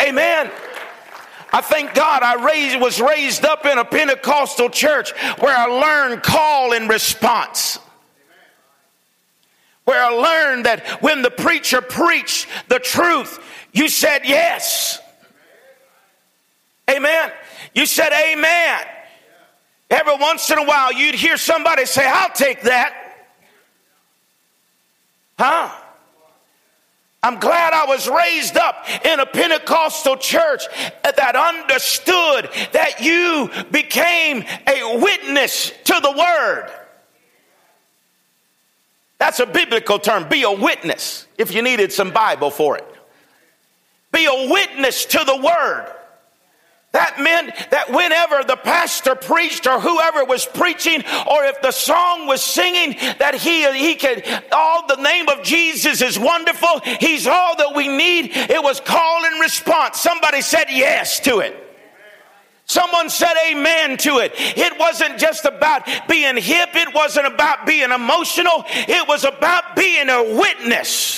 [0.00, 0.50] Amen.
[1.52, 6.22] I thank God I raised, was raised up in a Pentecostal church where I learned
[6.22, 7.78] call and response.
[9.84, 13.38] Where I learned that when the preacher preached the truth,
[13.72, 15.00] you said yes.
[16.88, 17.32] Amen.
[17.74, 18.80] You said amen.
[19.90, 22.94] Every once in a while, you'd hear somebody say, I'll take that.
[25.38, 25.81] Huh?
[27.24, 30.64] I'm glad I was raised up in a Pentecostal church
[31.04, 36.68] that understood that you became a witness to the word.
[39.18, 40.28] That's a biblical term.
[40.28, 42.86] Be a witness if you needed some Bible for it.
[44.10, 45.94] Be a witness to the word.
[46.92, 52.26] That meant that whenever the pastor preached or whoever was preaching or if the song
[52.26, 56.80] was singing that he, he could, all the name of Jesus is wonderful.
[57.00, 58.30] He's all that we need.
[58.34, 60.00] It was call and response.
[60.00, 61.58] Somebody said yes to it.
[62.66, 64.32] Someone said amen to it.
[64.36, 66.70] It wasn't just about being hip.
[66.74, 68.64] It wasn't about being emotional.
[68.66, 71.11] It was about being a witness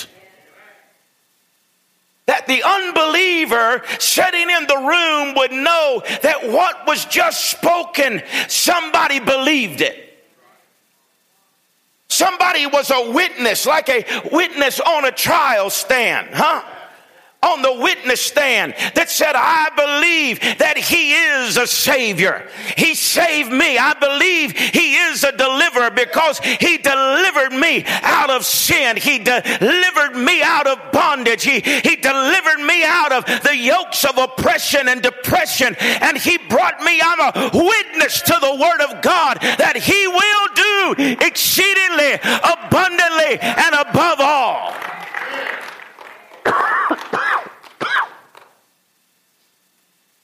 [2.27, 9.19] that the unbeliever sitting in the room would know that what was just spoken, somebody
[9.19, 10.01] believed it.
[12.07, 16.63] Somebody was a witness, like a witness on a trial stand, huh?
[17.45, 22.49] On the witness stand that said, I believe that He is a Savior.
[22.75, 23.77] He saved me.
[23.77, 28.97] I believe He is a deliverer because He delivered me out of sin.
[28.97, 31.43] He delivered me out of bondage.
[31.43, 35.75] He, he delivered me out of the yokes of oppression and depression.
[35.79, 40.47] And He brought me, I'm a witness to the Word of God that He will
[40.55, 44.73] do exceedingly, abundantly, and above all.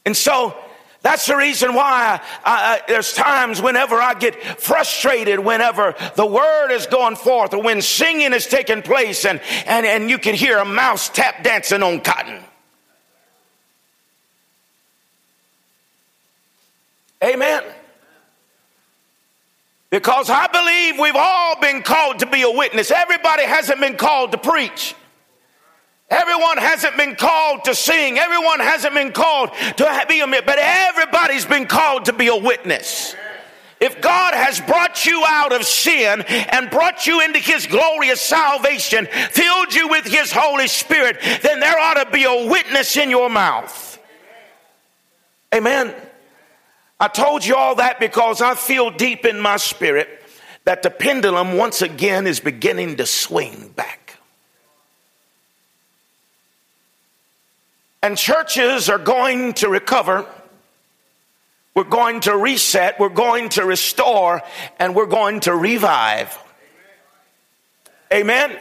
[0.05, 0.55] And so
[1.01, 6.71] that's the reason why I, I, there's times whenever I get frustrated, whenever the word
[6.71, 10.59] is going forth, or when singing is taking place, and, and, and you can hear
[10.59, 12.43] a mouse tap dancing on cotton.
[17.23, 17.63] Amen.
[19.89, 22.91] Because I believe we've all been called to be a witness.
[22.91, 24.95] Everybody hasn't been called to preach.
[26.11, 28.19] Everyone hasn't been called to sing.
[28.19, 33.15] Everyone hasn't been called to be a, but everybody's been called to be a witness.
[33.79, 39.07] If God has brought you out of sin and brought you into His glorious salvation,
[39.31, 43.29] filled you with His Holy Spirit, then there ought to be a witness in your
[43.29, 43.97] mouth.
[45.55, 45.95] Amen.
[46.99, 50.09] I told you all that because I feel deep in my spirit
[50.65, 54.00] that the pendulum once again is beginning to swing back.
[58.03, 60.25] And churches are going to recover.
[61.75, 62.99] We're going to reset.
[62.99, 64.41] We're going to restore.
[64.79, 66.37] And we're going to revive.
[68.11, 68.57] Amen.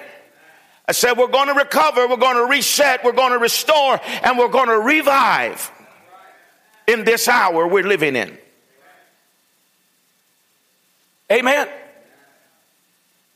[0.87, 2.07] I said, we're going to recover.
[2.09, 3.03] We're going to reset.
[3.05, 4.01] We're going to restore.
[4.23, 5.71] And we're going to revive
[6.87, 8.37] in this hour we're living in.
[11.33, 11.69] Amen.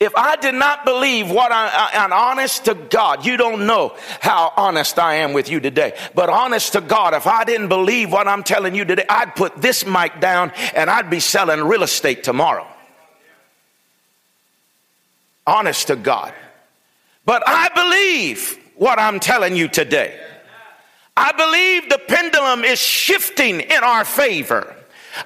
[0.05, 4.53] If I did not believe what I, am honest to God, you don't know how
[4.57, 5.99] honest I am with you today.
[6.15, 9.57] But honest to God, if I didn't believe what I'm telling you today, I'd put
[9.57, 12.67] this mic down and I'd be selling real estate tomorrow.
[15.47, 16.35] Honest to God.
[17.25, 20.21] But I believe what I'm telling you today.
[21.17, 24.77] I believe the pendulum is shifting in our favor.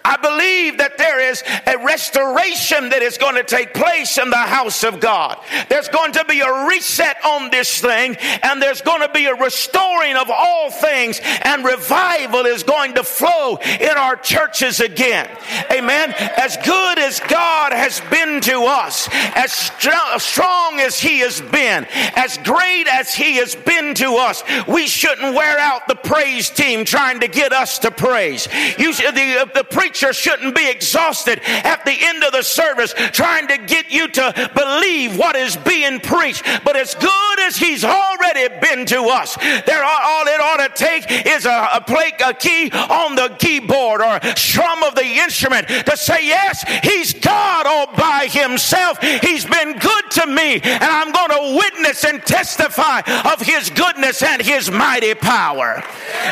[0.04, 4.36] I believe that there is a restoration that is going to take place in the
[4.36, 5.38] house of God.
[5.68, 9.34] There's going to be a reset on this thing, and there's going to be a
[9.34, 15.28] restoring of all things, and revival is going to flow in our churches again.
[15.70, 16.14] Amen.
[16.18, 21.86] As good as God has been to us, as strong as He has been,
[22.16, 26.84] as great as He has been to us, we shouldn't wear out the praise team
[26.84, 28.48] trying to get us to praise.
[28.78, 33.46] You, the, uh, the preacher shouldn't be exhausted at the end of the service trying
[33.46, 36.44] to get you to believe what is being preached.
[36.64, 40.84] But as good as he's already been to us, there are, all it ought to
[40.84, 45.68] take is a, a plate, a key on the keyboard or strum of the instrument
[45.68, 49.00] to say, yes, he's God all by himself.
[49.00, 53.02] He's been good to me and I'm going to witness and testify
[53.32, 55.84] of his goodness and his mighty power.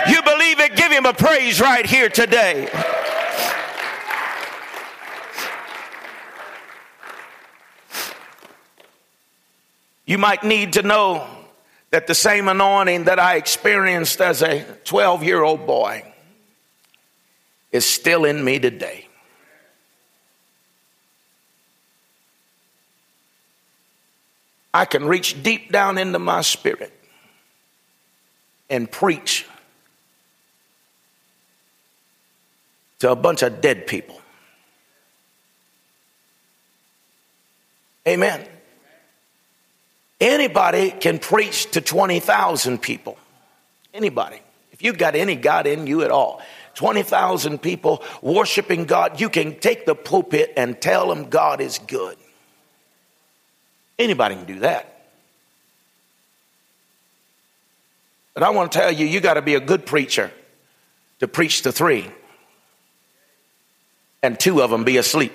[0.09, 0.75] You believe it?
[0.75, 2.69] Give him a praise right here today.
[10.07, 11.27] You might need to know
[11.91, 16.05] that the same anointing that I experienced as a 12 year old boy
[17.73, 19.09] is still in me today.
[24.73, 26.93] I can reach deep down into my spirit
[28.69, 29.47] and preach
[33.01, 34.21] to a bunch of dead people.
[38.07, 38.47] Amen.
[40.21, 43.19] Anybody can preach to 20,000 people.
[43.93, 44.41] Anybody.
[44.73, 46.41] If you've got any God in you at all,
[46.75, 52.17] 20,000 people worshiping God, you can take the pulpit and tell them God is good.
[53.99, 54.93] Anybody can do that.
[58.35, 60.31] But I want to tell you, you got to be a good preacher
[61.21, 62.11] to preach to three,
[64.23, 65.33] and two of them be asleep.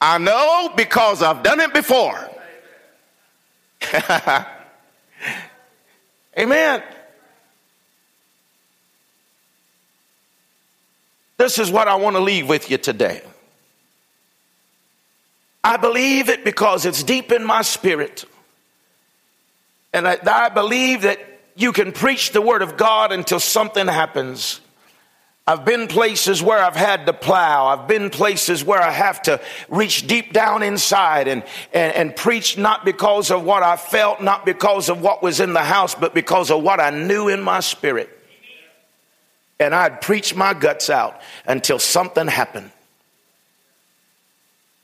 [0.00, 2.30] I know because I've done it before.
[6.38, 6.82] Amen.
[11.38, 13.22] This is what I want to leave with you today.
[15.62, 18.24] I believe it because it's deep in my spirit.
[19.92, 21.18] And I, I, believe that
[21.56, 24.60] you can preach the word of God until something happens.
[25.48, 27.66] I've been places where I've had to plow.
[27.66, 32.58] I've been places where I have to reach deep down inside and, and, and preach
[32.58, 36.14] not because of what I felt, not because of what was in the house, but
[36.14, 38.10] because of what I knew in my spirit.
[39.60, 42.72] And I'd preach my guts out until something happened.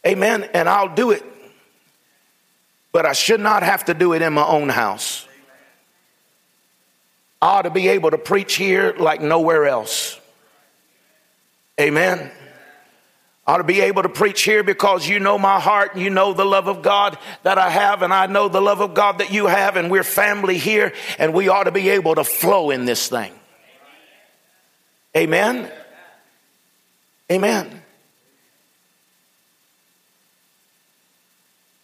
[0.07, 0.49] Amen.
[0.55, 1.25] And I'll do it.
[2.93, 5.27] But I should not have to do it in my own house.
[7.43, 10.17] I ought to be able to preach here like nowhere else.
[11.81, 12.31] Amen.
[13.45, 16.11] I ought to be able to preach here because you know my heart and you
[16.11, 19.19] know the love of God that I have, and I know the love of God
[19.19, 22.71] that you have, and we're family here, and we ought to be able to flow
[22.71, 23.33] in this thing.
[25.17, 25.69] Amen.
[27.31, 27.83] Amen.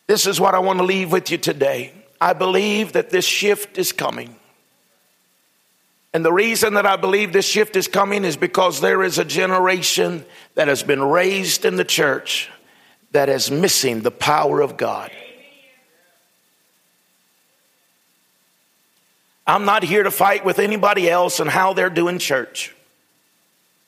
[0.07, 1.93] This is what I want to leave with you today.
[2.21, 4.37] I believe that this shift is coming.
[6.15, 9.25] And the reason that I believe this shift is coming is because there is a
[9.25, 12.51] generation that has been raised in the church
[13.13, 15.11] that is missing the power of God.
[19.47, 22.75] I'm not here to fight with anybody else and how they're doing church.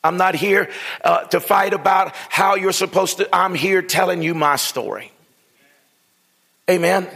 [0.03, 0.71] I'm not here
[1.05, 3.29] uh, to fight about how you're supposed to.
[3.35, 5.13] I'm here telling you my story.
[6.69, 7.07] Amen.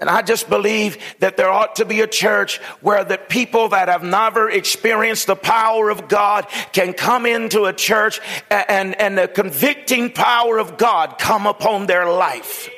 [0.00, 3.88] And I just believe that there ought to be a church where the people that
[3.88, 8.20] have never experienced the power of God can come into a church
[8.50, 12.68] and, and the convicting power of God come upon their life.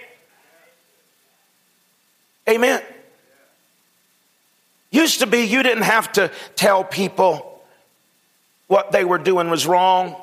[2.48, 2.82] Amen.
[4.90, 7.62] Used to be you didn't have to tell people
[8.66, 10.16] what they were doing was wrong.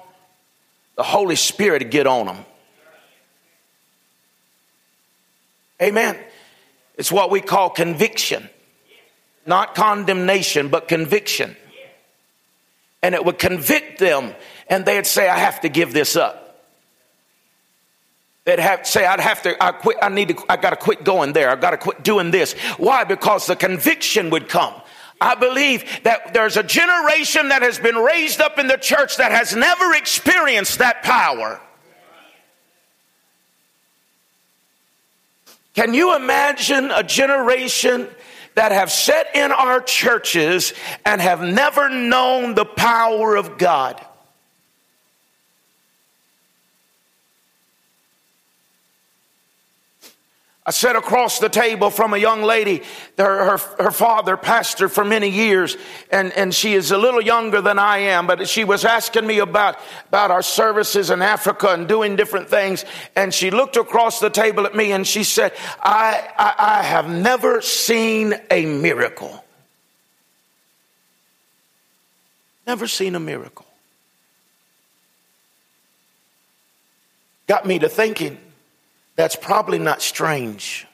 [0.95, 2.45] The Holy Spirit would get on them.
[5.81, 6.17] Amen.
[6.95, 8.49] It's what we call conviction.
[9.45, 11.55] Not condemnation, but conviction.
[13.01, 14.33] And it would convict them,
[14.69, 16.43] and they'd say, I have to give this up.
[18.45, 21.33] They'd have say, I'd have to, I quit, I need to, I gotta quit going
[21.33, 21.49] there.
[21.49, 22.53] I gotta quit doing this.
[22.77, 23.05] Why?
[23.05, 24.73] Because the conviction would come.
[25.21, 29.31] I believe that there's a generation that has been raised up in the church that
[29.31, 31.61] has never experienced that power.
[35.73, 38.07] Can you imagine a generation
[38.55, 44.05] that have sat in our churches and have never known the power of God?
[50.65, 52.83] I sat across the table from a young lady,
[53.17, 55.75] her, her, her, father pastor for many years,
[56.09, 59.39] and, and she is a little younger than I am, but she was asking me
[59.39, 62.85] about, about our services in Africa and doing different things.
[63.13, 65.51] And she looked across the table at me and she said,
[65.81, 69.43] I, I, I have never seen a miracle.
[72.65, 73.65] Never seen a miracle.
[77.47, 78.37] Got me to thinking
[79.15, 80.87] that's probably not strange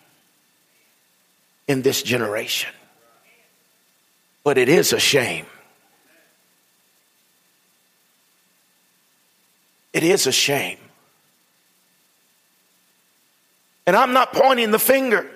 [1.67, 2.72] in this generation.
[4.43, 5.45] But it is a shame.
[9.93, 10.78] It is a shame.
[13.88, 15.30] And I'm not pointing the finger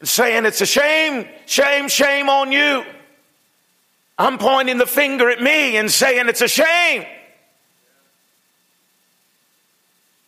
[0.00, 2.84] and saying it's a shame, shame, shame on you.
[4.18, 7.06] I'm pointing the finger at me and saying it's a shame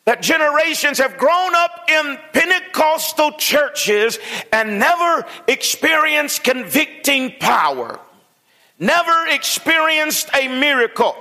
[0.06, 4.18] that generations have grown up in Pentecostal churches
[4.52, 8.00] and never experienced convicting power.
[8.78, 11.16] never experienced a miracle.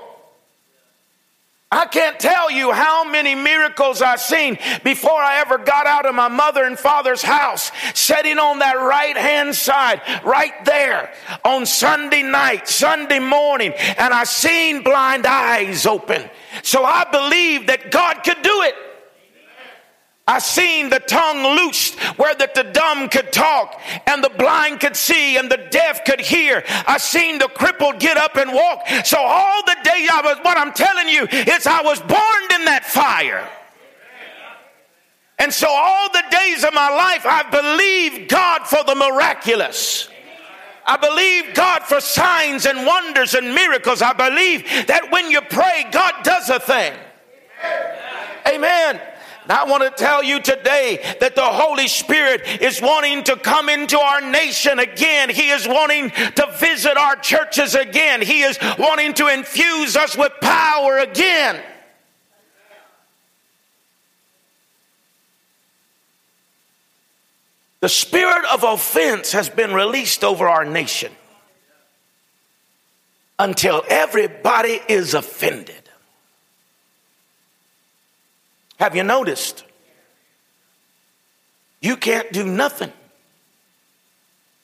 [1.72, 6.14] I can't tell you how many miracles I've seen before I ever got out of
[6.16, 11.14] my mother and father's house, sitting on that right hand side, right there
[11.44, 16.30] on Sunday night, Sunday morning, and I seen blind eyes open.
[16.64, 18.76] So I believe that God could do it.
[20.28, 24.95] I seen the tongue loosed where that the dumb could talk and the blind could
[24.95, 26.64] see and the deaf could hear.
[26.88, 28.88] I seen the crippled get up and walk.
[29.03, 32.66] So all the day I was, what I'm telling you is I was born in
[32.66, 33.47] that fire.
[35.38, 40.10] And so all the days of my life, I believe God for the miraculous.
[40.86, 44.02] I believe God for signs and wonders and miracles.
[44.02, 46.94] I believe that when you pray, God does a thing.
[48.48, 49.02] Amen.
[49.48, 54.00] I want to tell you today that the Holy Spirit is wanting to come into
[54.00, 55.30] our nation again.
[55.30, 58.22] He is wanting to visit our churches again.
[58.22, 61.62] He is wanting to infuse us with power again.
[67.82, 71.11] The spirit of offense has been released over our nation
[73.38, 75.89] until everybody is offended.
[78.78, 79.63] Have you noticed?
[81.82, 82.91] You can't do nothing.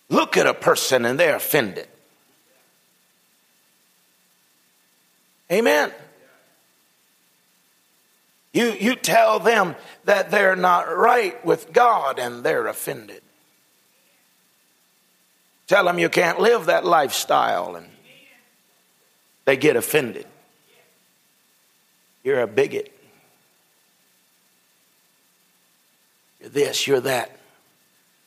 [0.10, 1.88] Look at a person and they're offended.
[5.52, 5.92] Amen.
[8.54, 9.76] You, you tell them
[10.06, 13.22] that they're not right with God and they're offended.
[15.68, 17.88] Tell them you can't live that lifestyle and
[19.46, 20.28] they get offended.
[22.24, 22.92] You're a bigot.
[26.42, 27.38] You're this, you're that.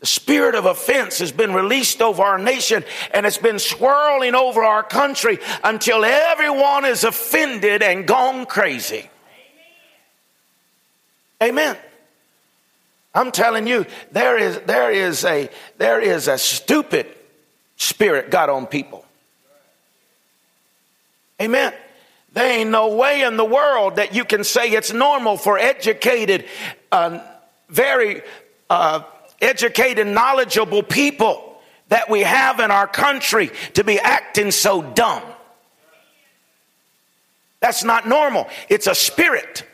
[0.01, 4.64] The spirit of offense has been released over our nation and it's been swirling over
[4.64, 9.11] our country until everyone is offended and gone crazy.
[11.45, 11.77] Amen.
[13.15, 17.07] I'm telling you, there is, there is a, there is a stupid
[17.77, 19.05] spirit got on people.
[21.41, 21.75] Amen.
[22.33, 26.47] There ain't no way in the world that you can say it's normal for educated,
[26.91, 27.21] uh,
[27.69, 28.23] very
[28.71, 29.03] uh,
[29.41, 35.23] educated, knowledgeable people that we have in our country to be acting so dumb.
[37.61, 38.49] That's not normal.
[38.69, 39.65] It's a spirit.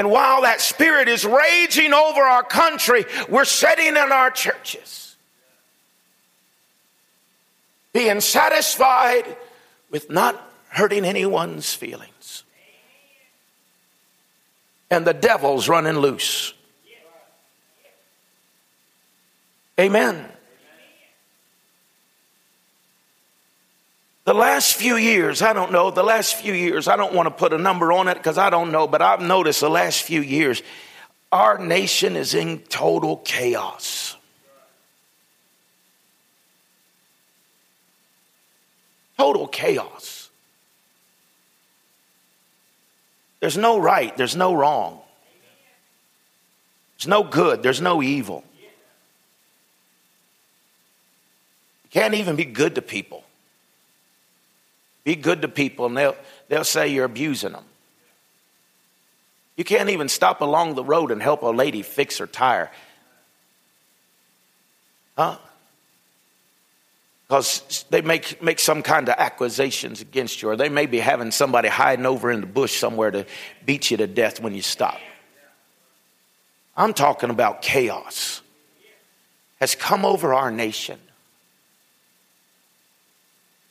[0.00, 5.14] And while that spirit is raging over our country, we're sitting in our churches,
[7.92, 9.36] being satisfied
[9.90, 12.44] with not hurting anyone's feelings
[14.90, 16.54] and the devil's running loose.
[19.78, 20.32] Amen.
[24.24, 27.30] The last few years, I don't know, the last few years, I don't want to
[27.30, 30.20] put a number on it because I don't know, but I've noticed the last few
[30.20, 30.62] years,
[31.32, 34.16] our nation is in total chaos.
[39.16, 40.30] Total chaos.
[43.40, 45.00] There's no right, there's no wrong.
[46.98, 48.44] There's no good, there's no evil.
[51.84, 53.24] You can't even be good to people.
[55.04, 56.16] Be good to people and they'll,
[56.48, 57.64] they'll say you're abusing them.
[59.56, 62.70] You can't even stop along the road and help a lady fix her tire.
[65.16, 65.36] Huh?
[67.30, 71.30] because they make, make some kind of accusations against you, or they may be having
[71.30, 73.24] somebody hiding over in the bush somewhere to
[73.64, 74.98] beat you to death when you stop.
[76.76, 78.42] I'm talking about chaos
[79.60, 80.98] has come over our nation.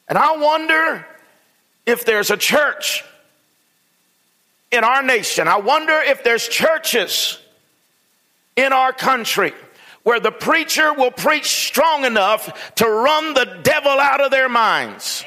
[0.07, 1.05] And I wonder
[1.89, 3.03] if there's a church
[4.71, 5.47] in our nation.
[5.47, 7.39] I wonder if there's churches
[8.55, 9.53] in our country
[10.03, 15.25] where the preacher will preach strong enough to run the devil out of their minds.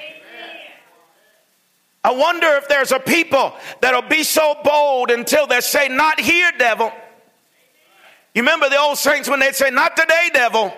[2.05, 6.51] I wonder if there's a people that'll be so bold until they say, Not here,
[6.59, 6.93] devil.
[8.35, 10.75] You remember the old saints when they'd say, Not today, devil.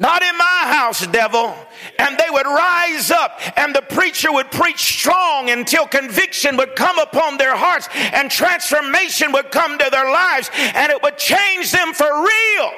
[0.00, 1.54] Not in my house, devil.
[1.98, 6.98] And they would rise up and the preacher would preach strong until conviction would come
[6.98, 11.92] upon their hearts and transformation would come to their lives and it would change them
[11.92, 12.72] for real.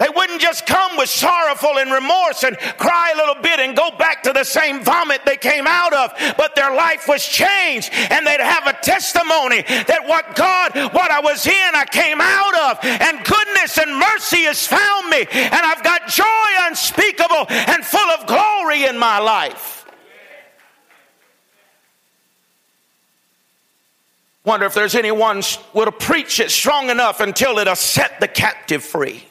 [0.00, 3.90] They wouldn't just come with sorrowful and remorse and cry a little bit and go
[3.90, 8.26] back to the same vomit they came out of, but their life was changed and
[8.26, 12.78] they'd have a testimony that what God, what I was in, I came out of,
[12.82, 18.26] and goodness and mercy has found me, and I've got joy unspeakable and full of
[18.26, 19.84] glory in my life.
[24.46, 25.42] Wonder if there's anyone
[25.74, 29.26] would preach it strong enough until it'll set the captive free.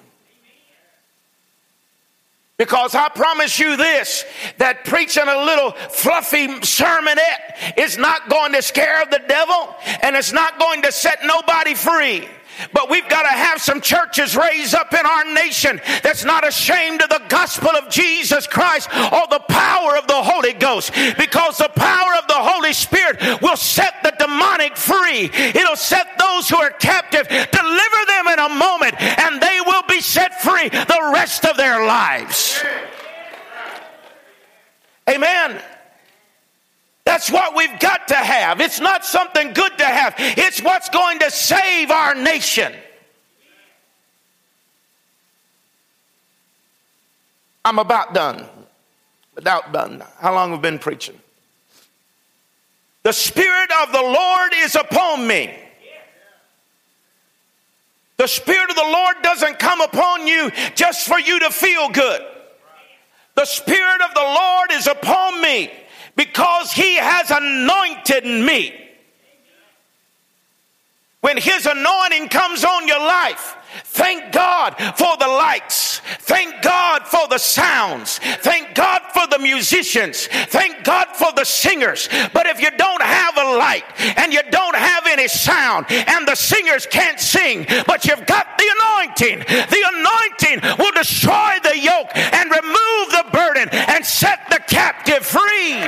[2.59, 4.25] Because I promise you this,
[4.57, 10.33] that preaching a little fluffy sermonette is not going to scare the devil and it's
[10.33, 12.27] not going to set nobody free.
[12.73, 17.01] But we've got to have some churches raised up in our nation that's not ashamed
[17.01, 20.91] of the gospel of Jesus Christ or the power of the Holy Ghost.
[21.17, 25.29] Because the power of the Holy Spirit will set the demonic free.
[25.33, 29.58] It'll set those who are captive, deliver them in a moment, and they
[30.01, 32.63] set free the rest of their lives.
[35.09, 35.61] Amen.
[37.05, 38.61] That's what we've got to have.
[38.61, 42.73] It's not something good to have, it's what's going to save our nation.
[47.65, 48.45] I'm about done.
[49.35, 50.03] About done.
[50.19, 51.19] How long have we been preaching?
[53.03, 55.57] The Spirit of the Lord is upon me.
[58.19, 62.21] The Spirit of the Lord doesn't come upon you just for you to feel good.
[63.35, 65.71] The Spirit of the Lord is upon me
[66.17, 68.75] because he has anointed me.
[71.21, 76.01] When his anointing comes on your life, Thank God for the lights.
[76.19, 78.19] Thank God for the sounds.
[78.19, 80.27] Thank God for the musicians.
[80.27, 82.09] Thank God for the singers.
[82.33, 83.83] But if you don't have a light
[84.17, 88.69] and you don't have any sound and the singers can't sing, but you've got the
[88.79, 95.25] anointing, the anointing will destroy the yoke and remove the burden and set the captive
[95.25, 95.83] free.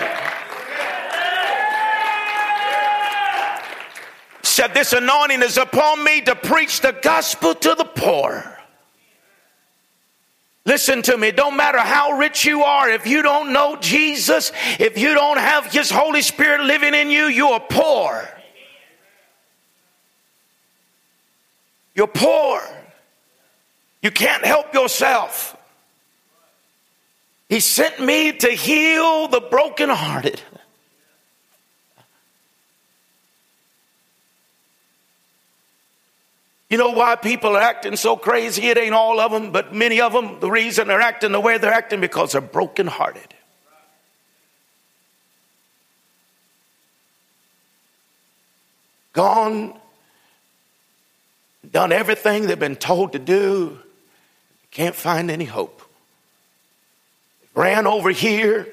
[4.61, 8.57] Said, This anointing is upon me to preach the gospel to the poor.
[10.65, 11.31] Listen to me.
[11.31, 12.87] Don't matter how rich you are.
[12.87, 17.25] If you don't know Jesus, if you don't have His Holy Spirit living in you,
[17.25, 18.29] you are poor.
[21.95, 22.61] You're poor.
[24.03, 25.57] You can't help yourself.
[27.49, 30.39] He sent me to heal the brokenhearted.
[36.71, 38.67] You know why people are acting so crazy?
[38.67, 41.57] It ain't all of them, but many of them, the reason they're acting the way
[41.57, 43.33] they're acting because they're brokenhearted.
[49.11, 49.77] Gone,
[51.69, 53.77] done everything they've been told to do,
[54.71, 55.81] can't find any hope.
[57.53, 58.65] Ran over here,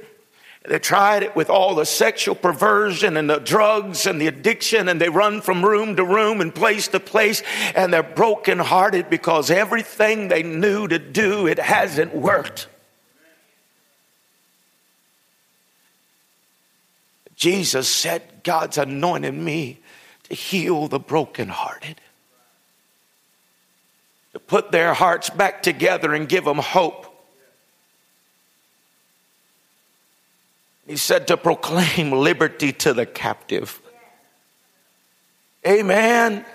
[0.69, 5.01] they tried it with all the sexual perversion and the drugs and the addiction, and
[5.01, 7.43] they run from room to room and place to place,
[7.75, 12.69] and they're brokenhearted because everything they knew to do, it hasn't worked.
[17.35, 19.79] Jesus said, God's anointed me
[20.25, 22.01] to heal the brokenhearted,
[24.33, 27.08] to put their hearts back together and give them hope.
[30.89, 33.79] He said to proclaim liberty to the captive.
[35.67, 36.47] Amen.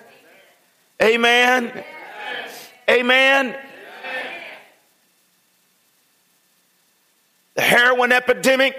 [1.00, 1.84] Amen.
[2.90, 3.56] Amen.
[7.54, 8.76] The heroin epidemic,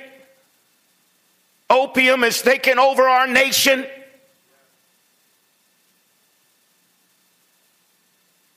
[1.70, 3.86] opium is taking over our nation.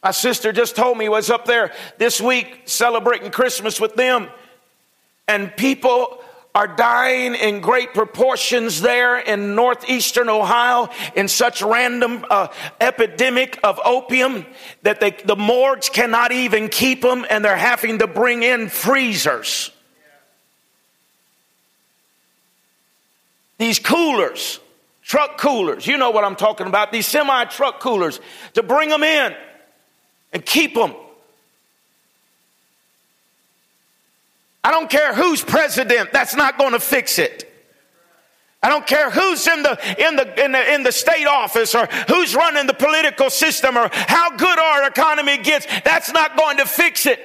[0.02, 4.30] My sister just told me was up there this week celebrating Christmas with them,
[5.28, 6.24] and people
[6.56, 12.48] are dying in great proportions there in northeastern Ohio in such random uh,
[12.82, 14.46] epidemic of opium
[14.82, 19.72] that they, the morgues cannot even keep them and they're having to bring in freezers.
[23.60, 24.60] These coolers,
[25.04, 28.20] truck coolers, you know what I'm talking about, these semi truck coolers
[28.54, 29.36] to bring them in
[30.34, 30.94] and keep them.
[34.68, 37.50] I don't care who's president, that's not going to fix it.
[38.62, 41.86] I don't care who's in the, in the, in the, in the state office or
[42.10, 45.68] who's running the political system or how good our economy gets.
[45.86, 47.18] That's not going to fix it.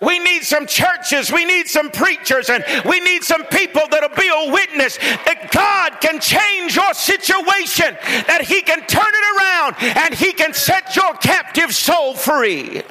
[0.00, 4.28] We need some churches, we need some preachers, and we need some people that'll be
[4.28, 7.96] a witness that God can change your situation,
[8.26, 12.82] that He can turn it around, and He can set your captive soul free.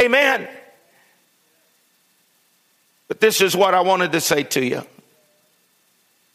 [0.00, 0.48] Amen.
[3.08, 4.82] But this is what I wanted to say to you.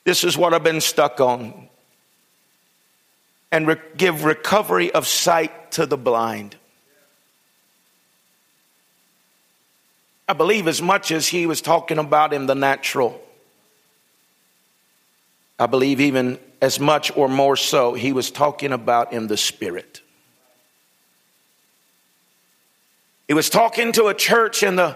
[0.03, 1.67] This is what I've been stuck on.
[3.51, 6.55] and re- give recovery of sight to the blind.
[10.28, 13.22] I believe as much as he was talking about in the natural,
[15.59, 19.99] I believe even as much or more so, he was talking about in the spirit.
[23.28, 24.95] He was talking to a church in the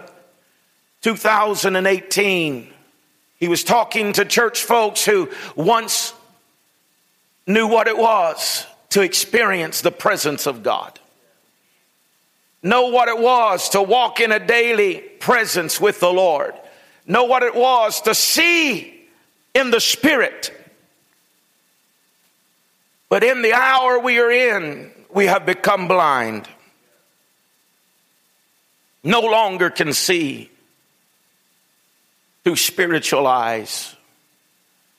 [1.02, 2.72] 2018.
[3.38, 6.12] He was talking to church folks who once
[7.46, 10.98] knew what it was to experience the presence of God.
[12.62, 16.54] Know what it was to walk in a daily presence with the Lord.
[17.06, 19.06] Know what it was to see
[19.54, 20.52] in the Spirit.
[23.08, 26.48] But in the hour we are in, we have become blind.
[29.04, 30.50] No longer can see
[32.46, 33.96] through spiritual eyes.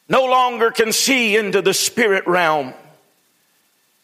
[0.09, 2.73] No longer can see into the spirit realm.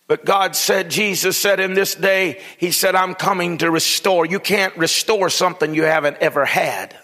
[0.08, 4.26] But God said, Jesus said in this day, He said, I'm coming to restore.
[4.26, 6.98] You can't restore something you haven't ever had.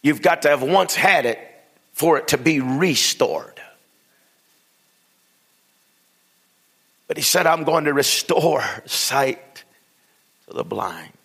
[0.00, 1.40] You've got to have once had it
[1.92, 3.60] for it to be restored.
[7.08, 9.64] But He said, I'm going to restore sight
[10.46, 11.17] to the blind.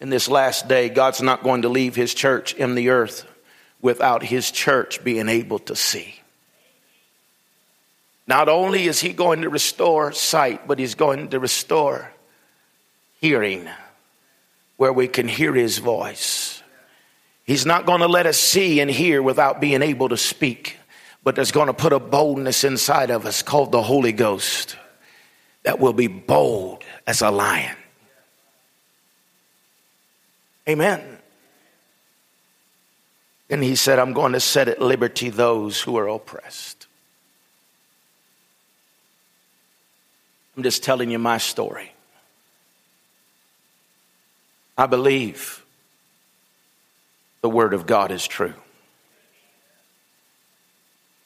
[0.00, 3.26] In this last day, God's not going to leave His church in the earth
[3.80, 6.14] without his church being able to see.
[8.26, 12.10] Not only is he going to restore sight, but he's going to restore
[13.20, 13.68] hearing
[14.76, 16.62] where we can hear his voice.
[17.44, 20.78] He's not going to let us see and hear without being able to speak,
[21.22, 24.76] but there's going to put a boldness inside of us called the Holy Ghost
[25.62, 27.76] that will be bold as a lion.
[30.68, 31.18] Amen.
[33.48, 36.86] And he said, I'm going to set at liberty those who are oppressed.
[40.56, 41.92] I'm just telling you my story.
[44.76, 45.64] I believe
[47.40, 48.54] the Word of God is true.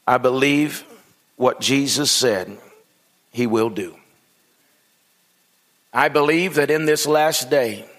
[0.06, 0.84] I believe
[1.36, 2.58] what Jesus said
[3.30, 3.96] He will do.
[5.92, 7.89] I believe that in this last day,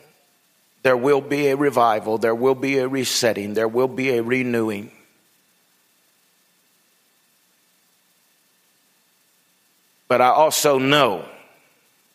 [0.83, 4.91] there will be a revival, there will be a resetting, there will be a renewing.
[10.07, 11.25] But I also know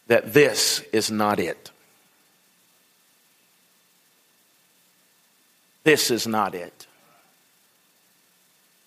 [0.08, 1.70] that this is not it.
[5.84, 6.86] This is not it.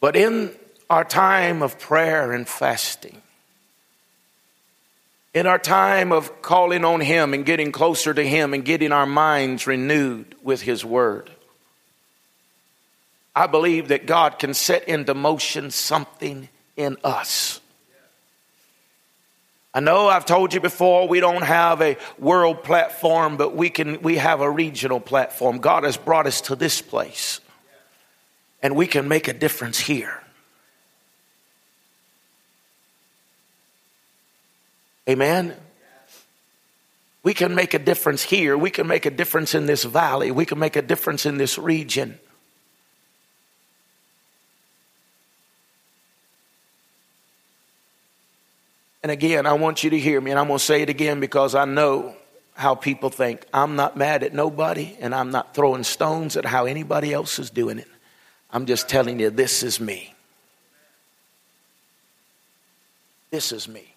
[0.02, 0.54] But in
[0.90, 3.22] our time of prayer and fasting,
[5.34, 9.06] in our time of calling on Him and getting closer to Him and getting our
[9.06, 11.30] minds renewed with His Word,
[13.36, 17.62] I believe that God can set into motion something in us.
[19.72, 24.02] I know I've told you before we don't have a world platform, but we can
[24.02, 25.60] we have a regional platform.
[25.60, 27.40] God has brought us to this place.
[28.62, 30.22] And we can make a difference here.
[35.10, 35.56] Amen.
[37.24, 38.56] We can make a difference here.
[38.56, 40.30] We can make a difference in this valley.
[40.30, 42.20] We can make a difference in this region.
[49.02, 51.20] And again, I want you to hear me, and I'm going to say it again
[51.20, 52.16] because I know
[52.54, 53.46] how people think.
[53.52, 57.50] I'm not mad at nobody, and I'm not throwing stones at how anybody else is
[57.50, 57.88] doing it.
[58.52, 60.14] I'm just telling you, this is me.
[63.32, 63.96] This is me.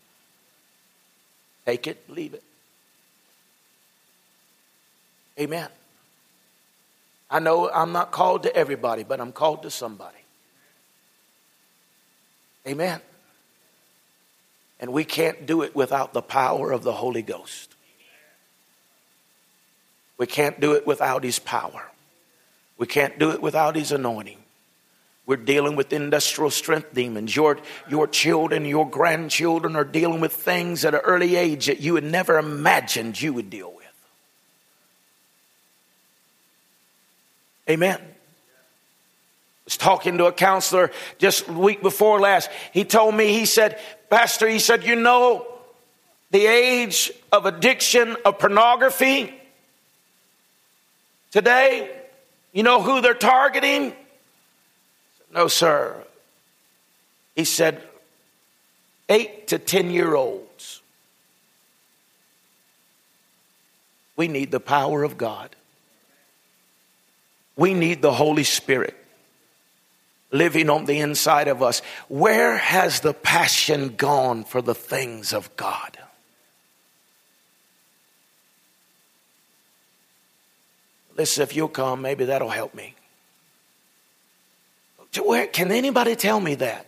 [1.65, 2.43] Take it, leave it.
[5.39, 5.69] Amen.
[7.31, 10.19] I know I'm not called to everybody, but I'm called to somebody.
[12.67, 13.01] Amen.
[14.79, 17.75] And we can't do it without the power of the Holy Ghost.
[20.19, 21.91] We can't do it without His power.
[22.77, 24.42] We can't do it without His anointing.
[25.33, 27.35] We're dealing with industrial strength demons.
[27.35, 27.57] Your,
[27.89, 32.05] your children, your grandchildren are dealing with things at an early age that you had
[32.05, 33.87] never imagined you would deal with.
[37.67, 37.97] Amen.
[37.99, 38.05] I
[39.65, 42.51] was talking to a counselor just week before last.
[42.75, 43.81] He told me, he said,
[44.11, 45.47] Pastor, he said, you know,
[46.31, 49.33] the age of addiction of pornography
[51.31, 51.91] today,
[52.53, 53.95] you know who they're targeting?
[55.33, 56.05] No, sir.
[57.35, 57.83] He said,
[59.09, 60.81] eight to 10 year olds.
[64.17, 65.57] We need the power of God.
[67.57, 68.97] We need the Holy Spirit.
[70.33, 71.83] living on the inside of us.
[72.09, 75.99] Where has the passion gone for the things of God?
[81.17, 82.95] Listen, if you'll come, maybe that'll help me.
[85.21, 86.87] Where, can anybody tell me that?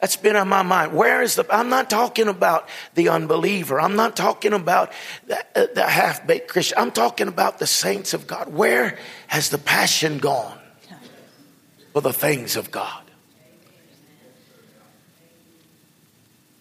[0.00, 0.94] That's been on my mind.
[0.94, 3.80] Where is the, I'm not talking about the unbeliever.
[3.80, 4.90] I'm not talking about
[5.26, 6.78] the, uh, the half baked Christian.
[6.78, 8.52] I'm talking about the saints of God.
[8.52, 8.98] Where
[9.28, 10.58] has the passion gone
[11.92, 13.04] for the things of God?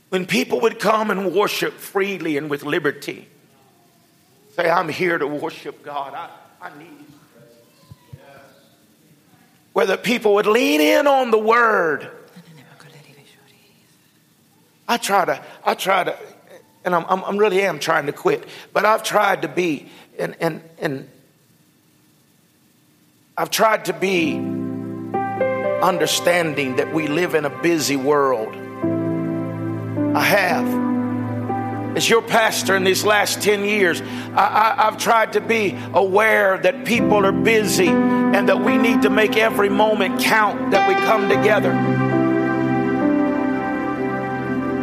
[0.09, 3.27] When people would come and worship freely and with liberty,
[4.55, 6.13] say, I'm here to worship God.
[6.13, 6.29] I,
[6.61, 7.10] I need.
[9.73, 12.11] Where the people would lean in on the word
[14.91, 16.17] I try to, I try to,
[16.83, 19.87] and I'm, I'm, really am trying to quit, but I've tried to be,
[20.19, 21.09] and, and, and
[23.37, 24.35] I've tried to be
[25.81, 28.53] understanding that we live in a busy world.
[30.13, 31.00] I have.
[31.95, 36.85] As your pastor in these last 10 years, I, have tried to be aware that
[36.85, 41.27] people are busy and that we need to make every moment count that we come
[41.27, 41.73] together.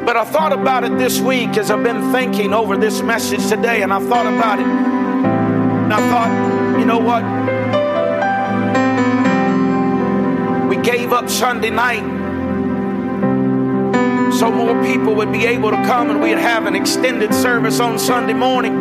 [0.04, 3.82] But I thought about it this week as I've been thinking over this message today,
[3.82, 4.66] and I thought about it.
[4.66, 7.22] And I thought, you know what?
[10.68, 12.17] We gave up Sunday night
[14.38, 17.98] so more people would be able to come and we'd have an extended service on
[17.98, 18.72] Sunday morning.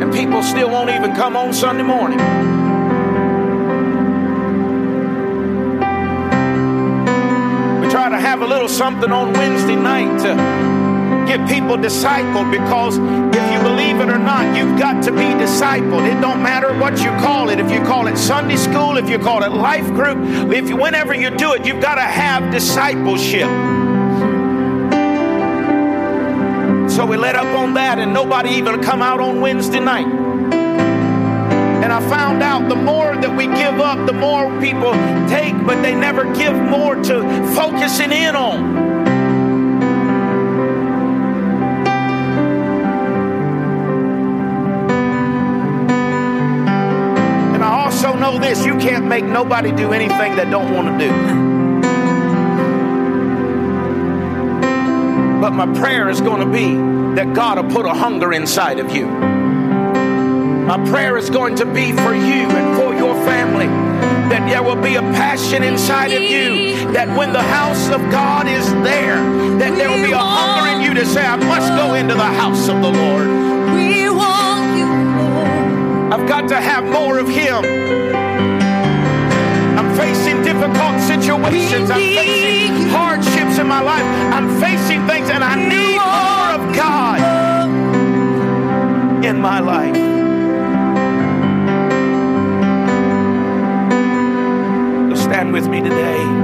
[0.00, 2.18] And people still won't even come on Sunday morning.
[7.82, 10.79] We try to have a little something on Wednesday night to
[11.36, 16.04] get people discipled because if you believe it or not, you've got to be discipled.
[16.04, 17.60] It don't matter what you call it.
[17.60, 20.18] If you call it Sunday school, if you call it life group,
[20.52, 23.46] if you, whenever you do it, you've got to have discipleship.
[26.90, 30.08] So we let up on that, and nobody even come out on Wednesday night.
[30.08, 34.92] And I found out the more that we give up, the more people
[35.28, 37.22] take, but they never give more to
[37.54, 38.89] focusing in on.
[48.30, 51.10] Know this you can't make nobody do anything they don't want to do.
[55.40, 56.76] But my prayer is going to be
[57.16, 59.06] that God will put a hunger inside of you.
[59.06, 64.80] My prayer is going to be for you and for your family that there will
[64.80, 69.16] be a passion inside of you that when the house of God is there,
[69.58, 72.20] that there will be a hunger in you to say, I must go into the
[72.20, 73.26] house of the Lord.
[73.74, 74.86] We want you,
[76.12, 77.99] I've got to have more of Him.
[79.90, 81.90] I'm facing difficult situations.
[81.90, 84.04] I'm facing hardships in my life.
[84.32, 87.18] I'm facing things and I need more of God
[89.24, 89.96] in my life.
[95.16, 96.39] stand with me today.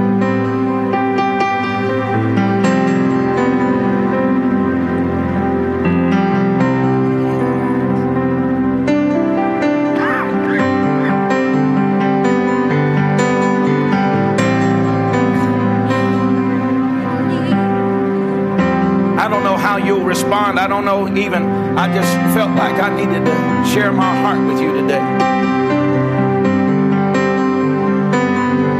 [19.77, 20.59] How you'll respond.
[20.59, 21.43] I don't know even.
[21.77, 23.35] I just felt like I needed to
[23.71, 25.03] share my heart with you today.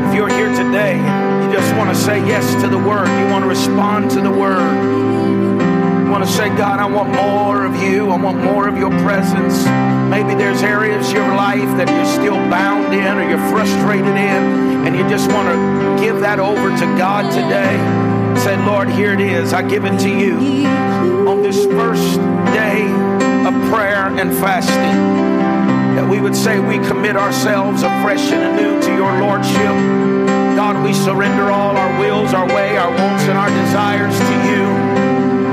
[0.07, 3.43] If you're here today, you just want to say yes to the word, you want
[3.43, 8.09] to respond to the word, you want to say, God, I want more of you,
[8.09, 9.65] I want more of your presence.
[10.09, 14.87] Maybe there's areas of your life that you're still bound in or you're frustrated in,
[14.87, 18.07] and you just want to give that over to God today.
[18.38, 19.51] Say, Lord, here it is.
[19.51, 20.65] I give it to you
[21.27, 22.15] on this first
[22.53, 22.83] day
[23.45, 25.17] of prayer and fasting
[25.95, 29.75] that we would say we commit ourselves afresh and anew to your lordship.
[30.55, 34.63] God, we surrender all our wills, our way, our wants, and our desires to you.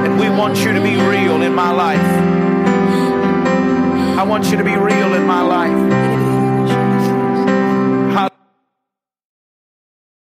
[0.04, 1.98] And we want you to be real in my life.
[4.18, 6.03] I want you to be real in my life.